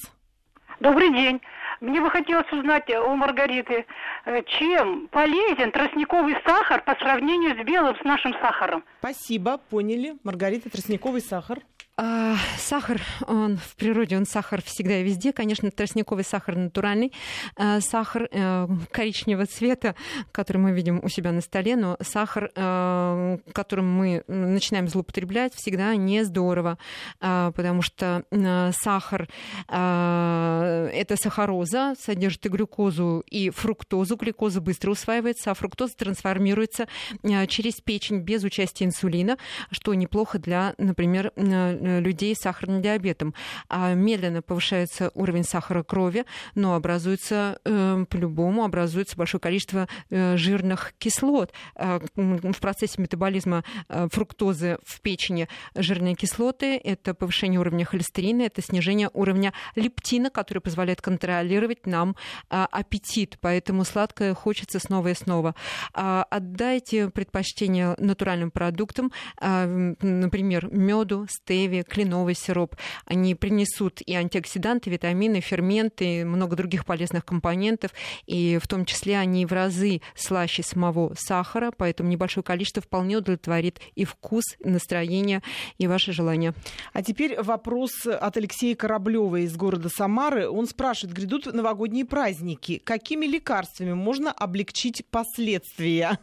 Добрый 0.81 1.12
день. 1.12 1.40
Мне 1.83 2.01
бы 2.01 2.11
хотелось 2.11 2.51
узнать 2.53 2.88
у 2.90 3.16
Маргариты, 3.16 3.87
э, 4.25 4.42
чем 4.45 5.09
полезен 5.09 5.73
тростниковый 5.73 6.37
сахар 6.47 6.81
по 6.85 6.95
сравнению 6.95 7.61
с 7.61 7.66
белым, 7.66 7.97
с 7.97 8.05
нашим 8.05 8.35
сахаром. 8.35 8.85
Спасибо, 9.01 9.59
поняли. 9.59 10.14
Маргарита, 10.23 10.71
тростниковый 10.71 11.21
сахар. 11.21 11.59
А, 11.99 12.37
сахар, 12.57 13.03
он 13.27 13.59
в 13.59 13.77
природе, 13.77 14.16
он 14.16 14.25
сахар 14.25 14.62
всегда 14.62 14.99
и 14.99 15.05
везде. 15.05 15.33
Конечно, 15.33 15.71
тростниковый 15.71 16.25
сахар 16.25 16.57
натуральный. 16.57 17.12
А, 17.55 17.81
сахар 17.81 18.29
а, 18.33 18.66
коричневого 18.90 19.45
цвета, 19.45 19.95
который 20.33 20.57
мы 20.57 20.73
видим 20.73 21.01
у 21.03 21.09
себя 21.09 21.33
на 21.33 21.42
столе, 21.42 21.77
но 21.77 21.99
сахар, 22.01 22.51
а, 22.57 23.37
которым 23.53 23.92
мы 23.92 24.25
начинаем 24.27 24.88
злоупотреблять, 24.88 25.55
всегда 25.55 25.95
не 25.95 26.25
здорово, 26.25 26.79
а, 27.21 27.53
потому 27.53 27.83
что 27.83 28.25
а, 28.31 28.71
сахар 28.73 29.29
а, 29.68 30.88
это 30.88 31.16
сахароза, 31.16 31.72
содержит 31.99 32.47
и 32.47 32.49
глюкозу, 32.49 33.23
и 33.29 33.51
фруктозу. 33.51 34.17
Глюкоза 34.17 34.61
быстро 34.61 34.93
усваивается, 34.93 35.51
а 35.51 35.55
фруктоза 35.55 35.95
трансформируется 35.97 36.87
а, 37.23 37.47
через 37.47 37.81
печень 37.81 38.21
без 38.21 38.45
участия 38.45 38.85
инсулина, 38.85 39.37
что 39.71 39.95
неплохо 39.95 40.39
для, 40.39 40.75
например, 40.79 41.33
Э, 41.37 42.01
людей 42.01 42.35
с 42.35 42.41
сахарным 42.41 42.83
диабетом. 42.83 43.35
А 43.69 43.95
медленно 43.95 44.43
повышается 44.43 45.11
уровень 45.15 45.45
сахара 45.45 45.83
крови, 45.83 46.25
но 46.55 46.75
образуется 46.75 47.59
э, 47.65 48.05
по-любому 48.09 48.65
образуется 48.65 49.17
большое 49.17 49.41
количество 49.41 49.89
э, 50.11 50.37
жирных 50.37 50.95
кислот. 50.99 51.53
Э, 51.77 52.01
в 52.15 52.61
процессе 52.61 53.01
метаболизма 53.01 53.65
э, 53.89 54.09
фруктозы 54.11 54.79
в 54.85 55.01
печени 55.01 55.49
жирные 55.75 56.15
кислоты– 56.15 56.77
это 56.85 57.15
повышение 57.15 57.61
уровня 57.61 57.85
холестерина, 57.85 58.43
это 58.43 58.63
снижение 58.63 59.11
уровня 59.13 59.53
лептина, 59.75 60.31
который 60.31 60.61
позволяет 60.61 61.01
контролировать 61.01 61.52
нам 61.87 62.17
э, 62.51 62.67
аппетит. 62.71 63.38
Поэтому 63.41 63.85
сладкое 63.85 64.35
хочется 64.35 64.79
снова 64.79 65.09
и 65.09 65.15
снова. 65.15 65.55
Э, 65.95 66.25
отдайте 66.31 67.11
предпочтение 67.11 67.95
натуральным 67.99 68.51
продуктам, 68.51 69.12
э, 69.41 69.95
например, 70.01 70.69
меду, 70.73 71.27
стевия, 71.29 71.83
кленовый 71.83 72.35
сироп. 72.35 72.77
Они 73.05 73.35
принесут 73.35 74.01
и 74.05 74.15
антиоксиданты, 74.15 74.91
витамины, 74.91 75.41
ферменты, 75.41 76.25
много 76.25 76.57
других 76.57 76.85
полезных 76.85 77.25
компонентов, 77.25 77.93
и 78.27 78.59
в 78.62 78.67
том 78.69 78.85
числе 78.85 79.19
они 79.19 79.47
в 79.47 79.53
разы 79.53 80.01
слаще 80.15 80.62
самого 80.62 81.15
сахара, 81.19 81.73
поэтому 81.77 82.09
небольшое 82.09 82.45
количество 82.45 82.83
вполне 82.83 83.17
удовлетворит 83.17 83.81
и 83.95 84.05
вкус, 84.05 84.45
и 84.59 84.69
настроение, 84.69 85.43
и 85.79 85.87
ваши 85.87 86.12
желания. 86.12 86.55
А 86.93 87.03
теперь 87.03 87.41
вопрос 87.41 88.07
от 88.07 88.37
Алексея 88.37 88.75
Кораблева 88.75 89.37
из 89.45 89.57
города 89.57 89.88
Самары. 89.88 90.49
Он 90.49 90.67
спрашивает, 90.67 91.17
грядут 91.17 91.42
новогодние 91.47 92.05
праздники. 92.05 92.83
Какими 92.85 93.27
лекарствами 93.27 93.95
можно 93.95 94.31
облегчить 94.31 95.05
последствия? 95.11 96.19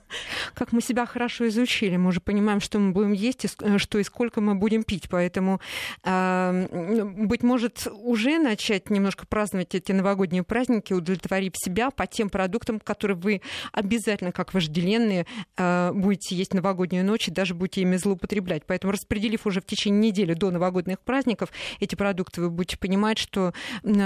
Как 0.54 0.72
мы 0.72 0.82
себя 0.82 1.06
хорошо 1.06 1.48
изучили, 1.48 1.98
мы 1.98 2.10
уже 2.10 2.22
понимаем, 2.22 2.62
что 2.62 2.78
мы 2.80 2.92
будем 2.92 3.14
есть, 3.14 3.46
что 3.78 3.98
и 3.98 4.04
сколько 4.04 4.42
мы 4.42 4.56
будем 4.56 4.84
пить, 4.84 5.10
поэтому 5.10 5.40
Поэтому, 5.40 5.60
быть 7.28 7.44
может, 7.44 7.88
уже 7.92 8.40
начать 8.40 8.90
немножко 8.90 9.26
праздновать 9.26 9.76
эти 9.76 9.92
новогодние 9.92 10.44
праздники, 10.44 10.94
удовлетворив 10.94 11.54
себя 11.56 11.92
по 11.92 12.08
тем 12.08 12.30
продуктам, 12.30 12.80
которые 12.80 13.18
вы 13.18 13.42
обязательно, 13.72 14.32
как 14.32 14.54
вожделенные, 14.54 15.26
будете 15.58 16.36
есть 16.36 16.54
новогоднюю 16.54 17.06
ночь 17.06 17.28
и 17.28 17.32
даже 17.32 17.54
будете 17.54 17.82
ими 17.82 17.96
злоупотреблять. 17.96 18.64
Поэтому, 18.66 18.94
распределив 18.94 19.46
уже 19.46 19.62
в 19.62 19.66
течение 19.66 20.10
недели 20.12 20.34
до 20.34 20.52
новогодних 20.52 21.00
праздников 21.00 21.50
эти 21.80 21.96
продукты, 21.96 22.42
вы 22.42 22.50
будете 22.50 22.78
понимать, 22.78 23.18
что, 23.18 23.54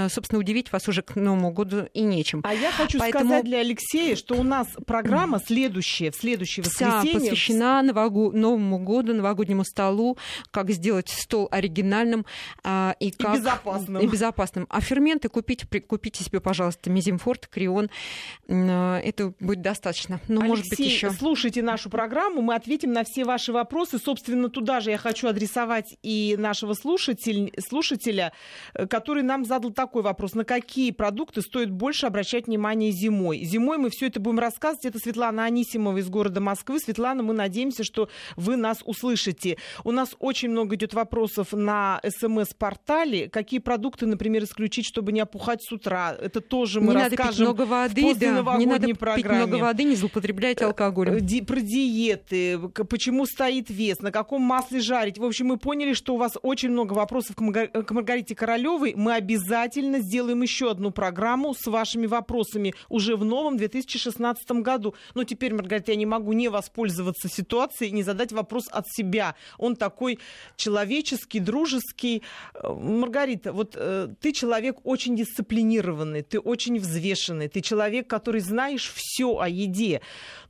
собственно, 0.08 0.38
удивить 0.38 0.72
вас 0.72 0.88
уже 0.88 1.02
к 1.04 1.16
Новому 1.16 1.52
году 1.52 1.88
и 1.92 2.02
нечем. 2.02 2.40
А 2.44 2.54
я 2.54 2.70
хочу 2.70 2.98
Поэтому... 2.98 3.24
сказать 3.24 3.44
для 3.44 3.58
Алексея, 3.58 4.16
что 4.16 4.34
у 4.34 4.42
нас 4.42 4.68
программа 4.86 5.40
следующая, 5.40 6.10
в 6.10 6.16
следующее 6.16 6.64
воскресенье. 6.64 7.00
Вся 7.02 7.20
посвящена 7.20 7.82
Новому 7.82 8.78
году, 8.78 9.14
новогоднему 9.14 9.64
столу, 9.64 10.16
как 10.50 10.70
сделать 10.70 11.08
стол 11.08 11.48
оригинальным 11.50 12.26
а, 12.62 12.96
и, 13.00 13.10
как... 13.10 13.36
и 13.36 13.38
безопасным. 13.38 14.02
И 14.02 14.06
безопасным. 14.06 14.66
А 14.70 14.80
ферменты 14.80 15.28
купите, 15.28 15.66
купите 15.80 16.24
себе, 16.24 16.40
пожалуйста, 16.40 16.90
мезимфорт, 16.90 17.46
крион. 17.46 17.90
А, 18.48 18.98
это 19.00 19.34
будет 19.40 19.62
достаточно. 19.62 20.20
Ну, 20.28 20.40
Алексей, 20.40 20.48
может 20.48 20.68
быть, 20.70 20.78
еще. 20.78 21.10
слушайте 21.10 21.62
нашу 21.62 21.90
программу, 21.90 22.42
мы 22.42 22.54
ответим 22.54 22.92
на 22.92 23.04
все 23.04 23.24
ваши 23.24 23.52
вопросы. 23.52 23.98
Собственно, 23.98 24.48
туда 24.48 24.80
же 24.80 24.90
я 24.90 24.98
хочу 24.98 25.28
адресовать 25.28 25.96
и 26.02 26.36
нашего 26.38 26.74
слушатель, 26.74 27.52
слушателя, 27.58 28.32
э, 28.74 28.86
который 28.86 29.22
нам 29.22 29.44
задал 29.44 29.72
такой 29.72 30.02
вопрос. 30.02 30.34
На 30.34 30.44
какие 30.44 30.90
продукты 30.96 31.42
стоит 31.42 31.70
больше 31.70 32.06
обращать 32.06 32.46
внимание 32.46 32.90
зимой? 32.90 33.44
Зимой 33.44 33.78
мы 33.78 33.90
все 33.90 34.06
это 34.06 34.20
будем 34.20 34.38
рассказывать. 34.38 34.86
Это 34.86 34.98
Светлана 34.98 35.44
Анисимова 35.44 35.98
из 35.98 36.08
города 36.08 36.40
Москвы. 36.40 36.78
Светлана, 36.80 37.22
мы 37.22 37.34
надеемся, 37.34 37.84
что 37.84 38.08
вы 38.36 38.56
нас 38.56 38.78
услышите. 38.84 39.58
У 39.84 39.90
нас 39.90 40.16
очень 40.18 40.50
много 40.50 40.76
идет 40.76 40.94
вопросов 40.94 41.52
на 41.52 42.00
СМС-портале. 42.06 43.28
Какие 43.28 43.60
продукты, 43.60 44.06
например, 44.06 44.44
исключить, 44.44 44.86
чтобы 44.86 45.12
не 45.12 45.20
опухать 45.20 45.62
с 45.62 45.72
утра? 45.72 46.16
Это 46.18 46.40
тоже 46.40 46.80
мы 46.80 46.94
не 46.94 47.00
расскажем 47.00 47.24
надо 47.24 47.30
пить 47.30 47.40
много 47.40 47.62
воды, 47.66 48.14
да. 48.14 48.56
Не 48.58 48.66
надо 48.66 48.94
программе. 48.94 49.22
пить 49.22 49.48
много 49.48 49.62
воды, 49.62 49.84
не 49.84 49.96
злоупотреблять 49.96 50.60
э, 50.60 50.64
алкоголем. 50.64 51.18
Ди- 51.20 51.42
про 51.42 51.60
диеты, 51.60 52.58
почему 52.58 53.26
стоит 53.26 53.70
вес, 53.70 54.00
на 54.00 54.10
каком 54.10 54.42
масле 54.42 54.80
жарить. 54.80 55.18
В 55.18 55.24
общем, 55.24 55.46
мы 55.46 55.56
поняли, 55.56 55.92
что 55.92 56.14
у 56.14 56.16
вас 56.16 56.32
очень 56.42 56.70
много 56.70 56.92
вопросов 56.92 57.36
к 57.36 57.40
Маргарите 57.90 58.34
Королевой. 58.34 58.94
Мы 58.96 59.14
обязательно 59.14 60.00
сделаем 60.00 60.42
еще 60.42 60.70
одну 60.70 60.83
программу 60.90 61.54
с 61.54 61.66
вашими 61.66 62.06
вопросами 62.06 62.74
уже 62.88 63.16
в 63.16 63.24
новом 63.24 63.56
2016 63.56 64.50
году. 64.62 64.94
Но 65.14 65.24
теперь, 65.24 65.54
Маргарита, 65.54 65.92
я 65.92 65.96
не 65.96 66.06
могу 66.06 66.32
не 66.32 66.48
воспользоваться 66.48 67.28
ситуацией 67.28 67.90
и 67.90 67.94
не 67.94 68.02
задать 68.02 68.32
вопрос 68.32 68.68
от 68.70 68.86
себя. 68.88 69.34
Он 69.58 69.76
такой 69.76 70.18
человеческий, 70.56 71.40
дружеский. 71.40 72.22
Э, 72.54 72.72
Маргарита, 72.72 73.52
вот 73.52 73.74
э, 73.76 74.08
ты 74.20 74.32
человек 74.32 74.78
очень 74.84 75.16
дисциплинированный, 75.16 76.22
ты 76.22 76.38
очень 76.38 76.78
взвешенный, 76.78 77.48
ты 77.48 77.60
человек, 77.60 78.08
который 78.08 78.40
знаешь 78.40 78.92
все 78.94 79.38
о 79.38 79.48
еде. 79.48 80.00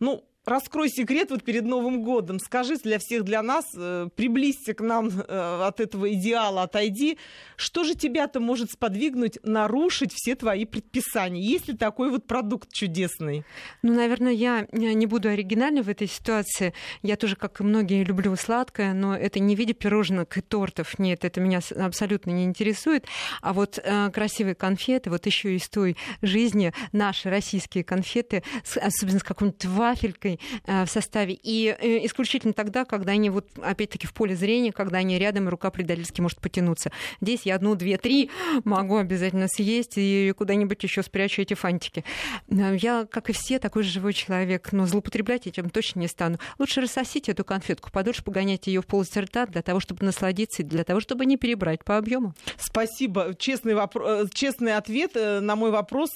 Ну, 0.00 0.24
раскрой 0.44 0.88
секрет 0.88 1.30
вот 1.30 1.42
перед 1.42 1.64
Новым 1.64 2.02
годом. 2.02 2.38
Скажи 2.38 2.76
для 2.76 2.98
всех, 2.98 3.24
для 3.24 3.42
нас, 3.42 3.64
э, 3.76 4.08
приблизься 4.14 4.74
к 4.74 4.80
нам 4.80 5.08
э, 5.08 5.64
от 5.66 5.80
этого 5.80 6.12
идеала, 6.12 6.62
отойди. 6.62 7.18
Что 7.56 7.84
же 7.84 7.94
тебя-то 7.94 8.40
может 8.40 8.72
сподвигнуть 8.72 9.38
нарушить 9.42 10.12
все 10.12 10.34
твои 10.34 10.64
предписания? 10.64 11.40
Есть 11.40 11.68
ли 11.68 11.76
такой 11.76 12.10
вот 12.10 12.26
продукт 12.26 12.72
чудесный? 12.72 13.44
Ну, 13.82 13.94
наверное, 13.94 14.32
я 14.32 14.66
не 14.72 15.06
буду 15.06 15.28
оригинальной 15.28 15.82
в 15.82 15.88
этой 15.88 16.08
ситуации. 16.08 16.74
Я 17.02 17.16
тоже, 17.16 17.36
как 17.36 17.60
и 17.60 17.64
многие, 17.64 18.04
люблю 18.04 18.34
сладкое, 18.36 18.92
но 18.92 19.16
это 19.16 19.40
не 19.40 19.56
в 19.56 19.58
виде 19.58 19.72
пирожных 19.72 20.36
и 20.36 20.40
тортов. 20.40 20.98
Нет, 20.98 21.24
это 21.24 21.40
меня 21.40 21.60
абсолютно 21.76 22.30
не 22.30 22.44
интересует. 22.44 23.06
А 23.40 23.52
вот 23.52 23.78
э, 23.82 24.10
красивые 24.10 24.54
конфеты, 24.54 25.10
вот 25.10 25.26
еще 25.26 25.56
из 25.56 25.68
той 25.68 25.96
жизни, 26.22 26.72
наши 26.92 27.30
российские 27.30 27.84
конфеты, 27.84 28.42
особенно 28.80 29.18
с 29.18 29.24
какой-нибудь 29.24 29.64
вафелькой, 29.64 30.33
организаций 30.34 30.40
э, 30.66 30.84
в 30.84 30.90
составе. 30.90 31.38
И 31.42 31.76
э, 31.78 32.06
исключительно 32.06 32.52
тогда, 32.52 32.84
когда 32.84 33.12
они 33.12 33.30
вот 33.30 33.46
опять-таки 33.60 34.06
в 34.06 34.12
поле 34.12 34.36
зрения, 34.36 34.72
когда 34.72 34.98
они 34.98 35.18
рядом, 35.18 35.46
и 35.46 35.50
рука 35.50 35.70
предательски 35.70 36.20
может 36.20 36.40
потянуться. 36.40 36.90
Здесь 37.20 37.42
я 37.44 37.56
одну, 37.56 37.74
две, 37.74 37.96
три 37.96 38.30
могу 38.64 38.96
обязательно 38.96 39.48
съесть 39.48 39.92
и 39.96 40.32
куда-нибудь 40.36 40.82
еще 40.82 41.02
спрячу 41.02 41.42
эти 41.42 41.54
фантики. 41.54 42.04
Э, 42.48 42.76
я, 42.80 43.06
как 43.10 43.30
и 43.30 43.32
все, 43.32 43.58
такой 43.58 43.82
же 43.82 43.90
живой 43.90 44.12
человек, 44.12 44.72
но 44.72 44.86
злоупотреблять 44.86 45.46
этим 45.46 45.70
точно 45.70 46.00
не 46.00 46.08
стану. 46.08 46.38
Лучше 46.58 46.80
рассосить 46.80 47.28
эту 47.28 47.44
конфетку, 47.44 47.90
подольше 47.90 48.22
погонять 48.24 48.66
ее 48.66 48.80
в 48.80 48.86
полость 48.86 49.16
рта 49.16 49.46
для 49.46 49.62
того, 49.62 49.80
чтобы 49.80 50.04
насладиться 50.04 50.62
и 50.62 50.64
для 50.64 50.84
того, 50.84 51.00
чтобы 51.00 51.26
не 51.26 51.36
перебрать 51.36 51.84
по 51.84 51.96
объему. 51.96 52.34
Спасибо. 52.58 53.34
Честный, 53.38 53.74
вопрос, 53.74 54.30
честный 54.32 54.76
ответ 54.76 55.14
на 55.14 55.56
мой 55.56 55.70
вопрос. 55.70 56.10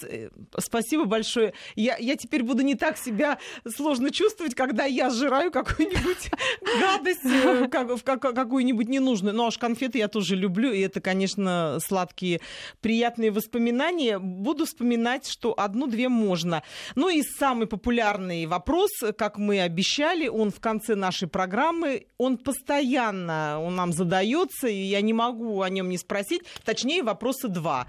Спасибо 0.59 1.05
большое. 1.05 1.53
Я, 1.75 1.97
я 1.99 2.17
теперь 2.17 2.43
буду 2.43 2.63
не 2.63 2.75
так 2.75 2.99
себя 2.99 3.39
сложно 3.67 4.08
буду 4.09 4.11
чувствовать, 4.11 4.55
когда 4.55 4.85
я 4.85 5.11
сжираю 5.11 5.51
какую-нибудь 5.51 6.31
гадость, 6.81 7.25
э, 7.25 7.69
какую-нибудь 8.15 8.89
ненужную. 8.89 9.35
Ну, 9.35 9.47
аж 9.47 9.59
конфеты 9.59 9.99
я 9.99 10.09
тоже 10.09 10.37
люблю, 10.37 10.73
и 10.73 10.81
это, 10.81 11.01
конечно, 11.01 11.79
сладкие, 11.87 12.41
приятные 12.81 13.31
воспоминания. 13.31 14.19
Буду 14.19 14.65
вспоминать, 14.65 15.27
что 15.29 15.55
одну-две 15.57 16.09
можно. 16.09 16.63
Ну 16.95 17.09
и 17.09 17.23
самый 17.23 17.67
популярный 17.67 18.47
вопрос, 18.47 18.91
как 19.17 19.39
мы 19.39 19.61
обещали, 19.61 20.29
он 20.29 20.51
в 20.51 20.61
конце 20.61 20.95
нашей 20.95 21.29
программы, 21.29 22.07
он 22.19 22.39
постоянно 22.39 23.61
он 23.61 23.77
нам 23.77 23.93
задается, 23.93 24.69
и 24.69 24.83
я 24.83 25.01
не 25.01 25.13
могу 25.13 25.63
о 25.63 25.69
нем 25.69 25.89
не 25.89 25.99
спросить. 25.99 26.43
Точнее, 26.65 27.03
вопроса 27.03 27.49
два 27.49 27.87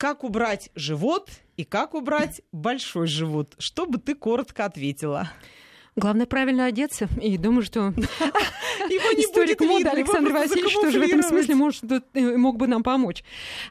как 0.00 0.24
убрать 0.24 0.70
живот 0.74 1.28
и 1.60 1.64
как 1.64 1.94
убрать 1.94 2.40
большой 2.52 3.06
живот? 3.06 3.54
Что 3.58 3.84
бы 3.84 3.98
ты 3.98 4.14
коротко 4.14 4.64
ответила? 4.64 5.30
Главное 6.00 6.26
правильно 6.26 6.64
одеться. 6.64 7.08
И 7.20 7.36
думаю, 7.36 7.62
что 7.62 7.92
историк 8.88 9.60
моды 9.60 9.88
Александр 9.88 10.32
Васильевич 10.32 10.74
тоже 10.74 10.98
в 10.98 11.02
этом 11.02 11.22
смысле 11.22 11.54
может, 11.54 11.84
э, 12.14 12.36
мог 12.36 12.56
бы 12.56 12.66
нам 12.66 12.82
помочь. 12.82 13.22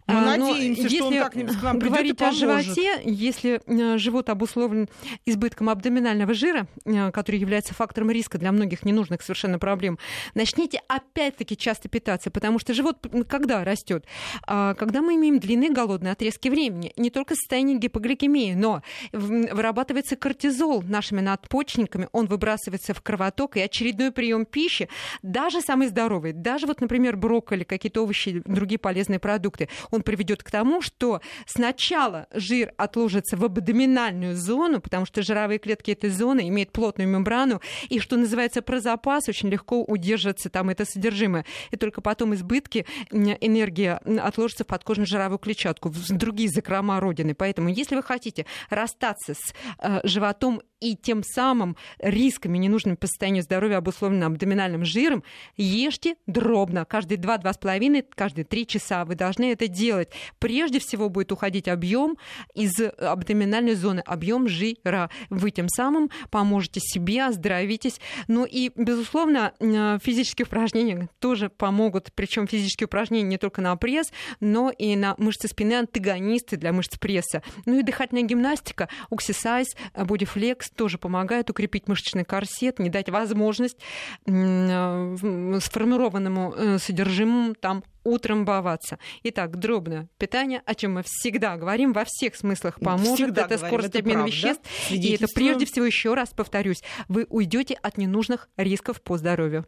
Мы 0.07 0.15
а, 0.15 0.37
надеемся, 0.37 0.81
если 0.83 0.97
что 0.97 1.07
он 1.07 1.13
как-нибудь 1.13 1.57
к 1.57 1.63
нам 1.63 1.79
говорить 1.79 2.21
о 2.21 2.31
животе, 2.31 3.01
если 3.03 3.61
э, 3.65 3.97
живот 3.97 4.29
обусловлен 4.29 4.89
избытком 5.25 5.69
абдоминального 5.69 6.33
жира, 6.33 6.67
э, 6.85 7.11
который 7.11 7.37
является 7.37 7.73
фактором 7.73 8.11
риска 8.11 8.37
для 8.37 8.51
многих 8.51 8.85
ненужных 8.85 9.21
совершенно 9.21 9.57
проблем, 9.57 9.97
начните 10.35 10.81
опять-таки 10.87 11.57
часто 11.57 11.89
питаться, 11.89 12.29
потому 12.31 12.59
что 12.59 12.73
живот 12.73 12.97
когда 13.27 13.63
растет? 13.63 14.05
А, 14.45 14.75
когда 14.75 15.01
мы 15.01 15.15
имеем 15.15 15.39
длинные 15.39 15.71
голодные 15.71 16.13
отрезки 16.13 16.49
времени, 16.49 16.93
не 16.95 17.09
только 17.09 17.35
состояние 17.35 17.77
гипогликемии, 17.77 18.53
но 18.53 18.83
вырабатывается 19.11 20.15
кортизол 20.15 20.83
нашими 20.83 21.21
надпочечниками, 21.21 22.07
он 22.19 22.27
выбрасывается 22.27 22.93
в 22.93 23.01
кровоток, 23.01 23.57
и 23.57 23.61
очередной 23.61 24.11
прием 24.11 24.45
пищи, 24.45 24.89
даже 25.21 25.61
самый 25.61 25.87
здоровый, 25.87 26.33
даже 26.33 26.67
вот, 26.67 26.81
например, 26.81 27.17
брокколи, 27.17 27.63
какие-то 27.63 28.03
овощи, 28.03 28.41
другие 28.45 28.79
полезные 28.79 29.19
продукты, 29.19 29.69
он 29.91 30.01
приведет 30.01 30.43
к 30.43 30.51
тому, 30.51 30.81
что 30.81 31.21
сначала 31.45 32.27
жир 32.33 32.73
отложится 32.77 33.37
в 33.37 33.43
абдоминальную 33.45 34.35
зону, 34.35 34.81
потому 34.81 35.05
что 35.05 35.21
жировые 35.21 35.59
клетки 35.59 35.91
этой 35.91 36.09
зоны 36.09 36.47
имеют 36.49 36.71
плотную 36.71 37.07
мембрану, 37.07 37.61
и, 37.89 37.99
что 37.99 38.17
называется, 38.17 38.61
про 38.61 38.79
запас 38.79 39.27
очень 39.29 39.49
легко 39.49 39.83
удерживается 39.83 40.49
там 40.49 40.69
это 40.69 40.85
содержимое. 40.85 41.45
И 41.71 41.77
только 41.77 42.01
потом 42.01 42.33
избытки 42.35 42.85
энергии 43.11 43.97
отложатся 44.19 44.63
в 44.63 44.67
подкожную 44.67 45.07
жировую 45.07 45.39
клетчатку, 45.39 45.89
в 45.89 46.07
другие 46.09 46.49
закрома 46.49 46.99
родины. 46.99 47.33
Поэтому, 47.33 47.69
если 47.69 47.95
вы 47.95 48.03
хотите 48.03 48.45
расстаться 48.69 49.33
с 49.33 49.53
э, 49.79 50.01
животом 50.03 50.61
и 50.79 50.95
тем 50.95 51.23
самым 51.23 51.75
рисками 51.99 52.57
ненужными 52.57 52.95
по 52.95 53.07
состоянию 53.07 53.43
здоровья, 53.43 53.77
обусловленным 53.77 54.33
абдоминальным 54.33 54.85
жиром, 54.85 55.23
ешьте 55.57 56.15
дробно. 56.27 56.85
Каждые 56.85 57.17
2-2,5, 57.17 58.05
каждые 58.15 58.45
3 58.45 58.67
часа 58.67 59.05
вы 59.05 59.15
должны 59.15 59.51
это 59.51 59.67
делать. 59.67 60.09
Прежде 60.39 60.79
всего 60.79 61.09
будет 61.09 61.31
уходить 61.31 61.67
объем 61.67 62.17
из 62.55 62.79
абдоминальной 62.79 63.75
зоны, 63.75 63.99
объем 63.99 64.47
жира. 64.47 65.09
Вы 65.29 65.51
тем 65.51 65.69
самым 65.69 66.09
поможете 66.31 66.79
себе, 66.79 67.25
оздоровитесь. 67.25 67.99
Ну 68.27 68.45
и, 68.45 68.71
безусловно, 68.75 69.53
физические 69.59 70.45
упражнения 70.45 71.09
тоже 71.19 71.49
помогут. 71.49 72.11
Причем 72.15 72.47
физические 72.47 72.87
упражнения 72.87 73.27
не 73.27 73.37
только 73.37 73.61
на 73.61 73.75
пресс, 73.75 74.11
но 74.39 74.69
и 74.69 74.95
на 74.95 75.15
мышцы 75.17 75.47
спины, 75.47 75.73
антагонисты 75.73 76.57
для 76.57 76.71
мышц 76.71 76.97
пресса. 76.97 77.43
Ну 77.65 77.79
и 77.79 77.83
дыхательная 77.83 78.23
гимнастика, 78.23 78.89
уксисайз, 79.09 79.75
бодифлекс, 79.95 80.68
тоже 80.75 80.97
помогает 80.97 81.49
укрепить 81.49 81.87
мышечный 81.87 82.25
корсет, 82.25 82.79
не 82.79 82.89
дать 82.89 83.09
возможность 83.09 83.77
сформированному 84.25 86.53
э, 86.55 86.77
содержимому 86.79 87.55
там 87.55 87.83
утрамбоваться. 88.09 88.99
Итак, 89.23 89.57
дробное 89.57 90.07
питание, 90.17 90.61
о 90.65 90.75
чем 90.75 90.93
мы 90.95 91.03
всегда 91.05 91.57
говорим, 91.57 91.93
во 91.93 92.03
всех 92.05 92.35
смыслах 92.35 92.79
поможет. 92.79 93.15
Всегда 93.15 93.41
это 93.45 93.55
говорим, 93.55 93.67
скорость 93.67 93.89
это 93.89 93.99
обмена 93.99 94.19
правда. 94.19 94.31
веществ. 94.35 94.63
И 94.91 95.11
это 95.13 95.25
прежде 95.33 95.65
всего, 95.65 95.85
еще 95.85 96.13
раз 96.13 96.29
повторюсь, 96.29 96.81
вы 97.07 97.25
уйдете 97.29 97.75
от 97.75 97.97
ненужных 97.97 98.49
рисков 98.57 99.01
по 99.01 99.17
здоровью. 99.17 99.65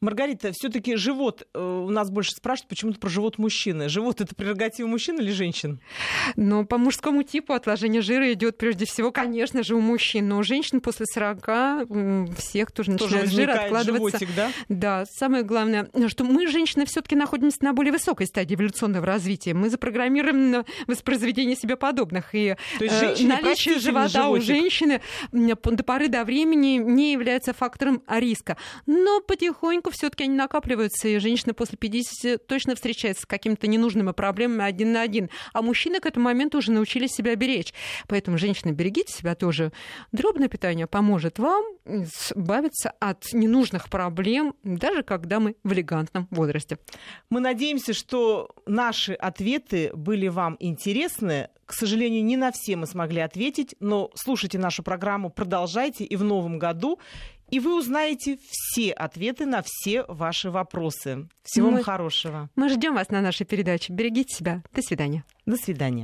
Маргарита, 0.00 0.52
все-таки 0.52 0.96
живот, 0.96 1.46
э, 1.54 1.58
у 1.60 1.90
нас 1.90 2.10
больше 2.10 2.32
спрашивают 2.32 2.68
почему-то 2.68 2.98
про 2.98 3.08
живот 3.08 3.38
мужчины. 3.38 3.88
Живот 3.88 4.20
это 4.20 4.34
прерогатива 4.34 4.86
мужчин 4.86 5.18
или 5.20 5.30
женщин? 5.30 5.80
Но 6.36 6.64
по 6.64 6.78
мужскому 6.78 7.22
типу 7.22 7.52
отложение 7.52 8.02
жира 8.02 8.32
идет 8.32 8.58
прежде 8.58 8.86
всего, 8.86 9.12
конечно 9.12 9.62
же, 9.62 9.74
у 9.74 9.80
мужчин. 9.80 10.28
Но 10.28 10.38
у 10.38 10.42
женщин 10.42 10.80
после 10.80 11.06
40 11.06 11.48
м, 11.48 12.34
всех 12.36 12.70
тоже 12.72 12.96
Тоже 12.96 13.16
начинает 13.16 13.30
жир 13.30 13.50
откладываться. 13.50 14.18
животик, 14.18 14.28
да? 14.36 14.50
Да, 14.68 15.04
самое 15.06 15.42
главное, 15.44 15.88
что 16.08 16.24
мы, 16.24 16.46
женщины, 16.48 16.86
все-таки 16.86 17.16
находимся 17.16 17.58
на 17.62 17.72
более 17.72 17.83
высокой 17.90 18.26
стадии 18.26 18.54
эволюционного 18.54 19.06
развития. 19.06 19.54
Мы 19.54 19.70
запрограммированы 19.70 20.58
на 20.58 20.64
воспроизведение 20.86 21.56
себе 21.56 21.76
подобных. 21.76 22.34
И 22.34 22.56
То 22.78 22.84
есть 22.84 22.96
э, 22.96 23.06
женщине 23.06 23.28
наличие 23.42 23.78
живота 23.78 24.28
у 24.28 24.36
животик. 24.36 24.46
женщины 24.46 25.00
м, 25.32 25.46
до 25.48 25.84
поры 25.84 26.08
до 26.08 26.24
времени 26.24 26.76
не 26.76 27.12
является 27.12 27.52
фактором 27.52 28.02
риска. 28.08 28.56
Но 28.86 29.20
потихоньку 29.20 29.90
все-таки 29.90 30.24
они 30.24 30.34
накапливаются, 30.34 31.08
и 31.08 31.18
женщина 31.18 31.54
после 31.54 31.78
50 31.78 32.46
точно 32.46 32.74
встречается 32.74 33.22
с 33.22 33.26
какими-то 33.26 33.66
ненужными 33.66 34.12
проблемами 34.12 34.64
один 34.64 34.92
на 34.92 35.02
один. 35.02 35.30
А 35.52 35.62
мужчины 35.62 36.00
к 36.00 36.06
этому 36.06 36.24
моменту 36.26 36.58
уже 36.58 36.72
научились 36.72 37.12
себя 37.12 37.34
беречь. 37.36 37.72
Поэтому, 38.08 38.38
женщины, 38.38 38.72
берегите 38.72 39.12
себя 39.12 39.34
тоже. 39.34 39.72
Дробное 40.12 40.48
питание 40.48 40.86
поможет 40.86 41.38
вам 41.38 41.64
избавиться 41.84 42.92
от 43.00 43.32
ненужных 43.32 43.88
проблем, 43.90 44.54
даже 44.62 45.02
когда 45.02 45.40
мы 45.40 45.56
в 45.64 45.72
элегантном 45.72 46.28
возрасте. 46.30 46.78
Мы 47.30 47.40
надеемся, 47.74 47.92
что 47.92 48.50
наши 48.66 49.12
ответы 49.14 49.90
были 49.94 50.28
вам 50.28 50.56
интересны. 50.60 51.48
К 51.66 51.72
сожалению, 51.72 52.24
не 52.24 52.36
на 52.36 52.52
все 52.52 52.76
мы 52.76 52.86
смогли 52.86 53.20
ответить, 53.20 53.74
но 53.80 54.10
слушайте 54.14 54.58
нашу 54.58 54.82
программу, 54.82 55.30
продолжайте 55.30 56.04
и 56.04 56.16
в 56.16 56.22
новом 56.22 56.58
году, 56.58 56.98
и 57.50 57.58
вы 57.60 57.76
узнаете 57.78 58.38
все 58.50 58.92
ответы 58.92 59.46
на 59.46 59.62
все 59.64 60.04
ваши 60.08 60.50
вопросы. 60.50 61.28
Всего 61.42 61.68
Мы- 61.68 61.74
вам 61.76 61.82
хорошего. 61.84 62.50
Мы 62.56 62.68
ждем 62.68 62.94
вас 62.94 63.10
на 63.10 63.20
нашей 63.20 63.44
передаче. 63.46 63.92
Берегите 63.92 64.34
себя. 64.34 64.62
До 64.74 64.82
свидания. 64.82 65.24
До 65.46 65.56
свидания. 65.56 66.02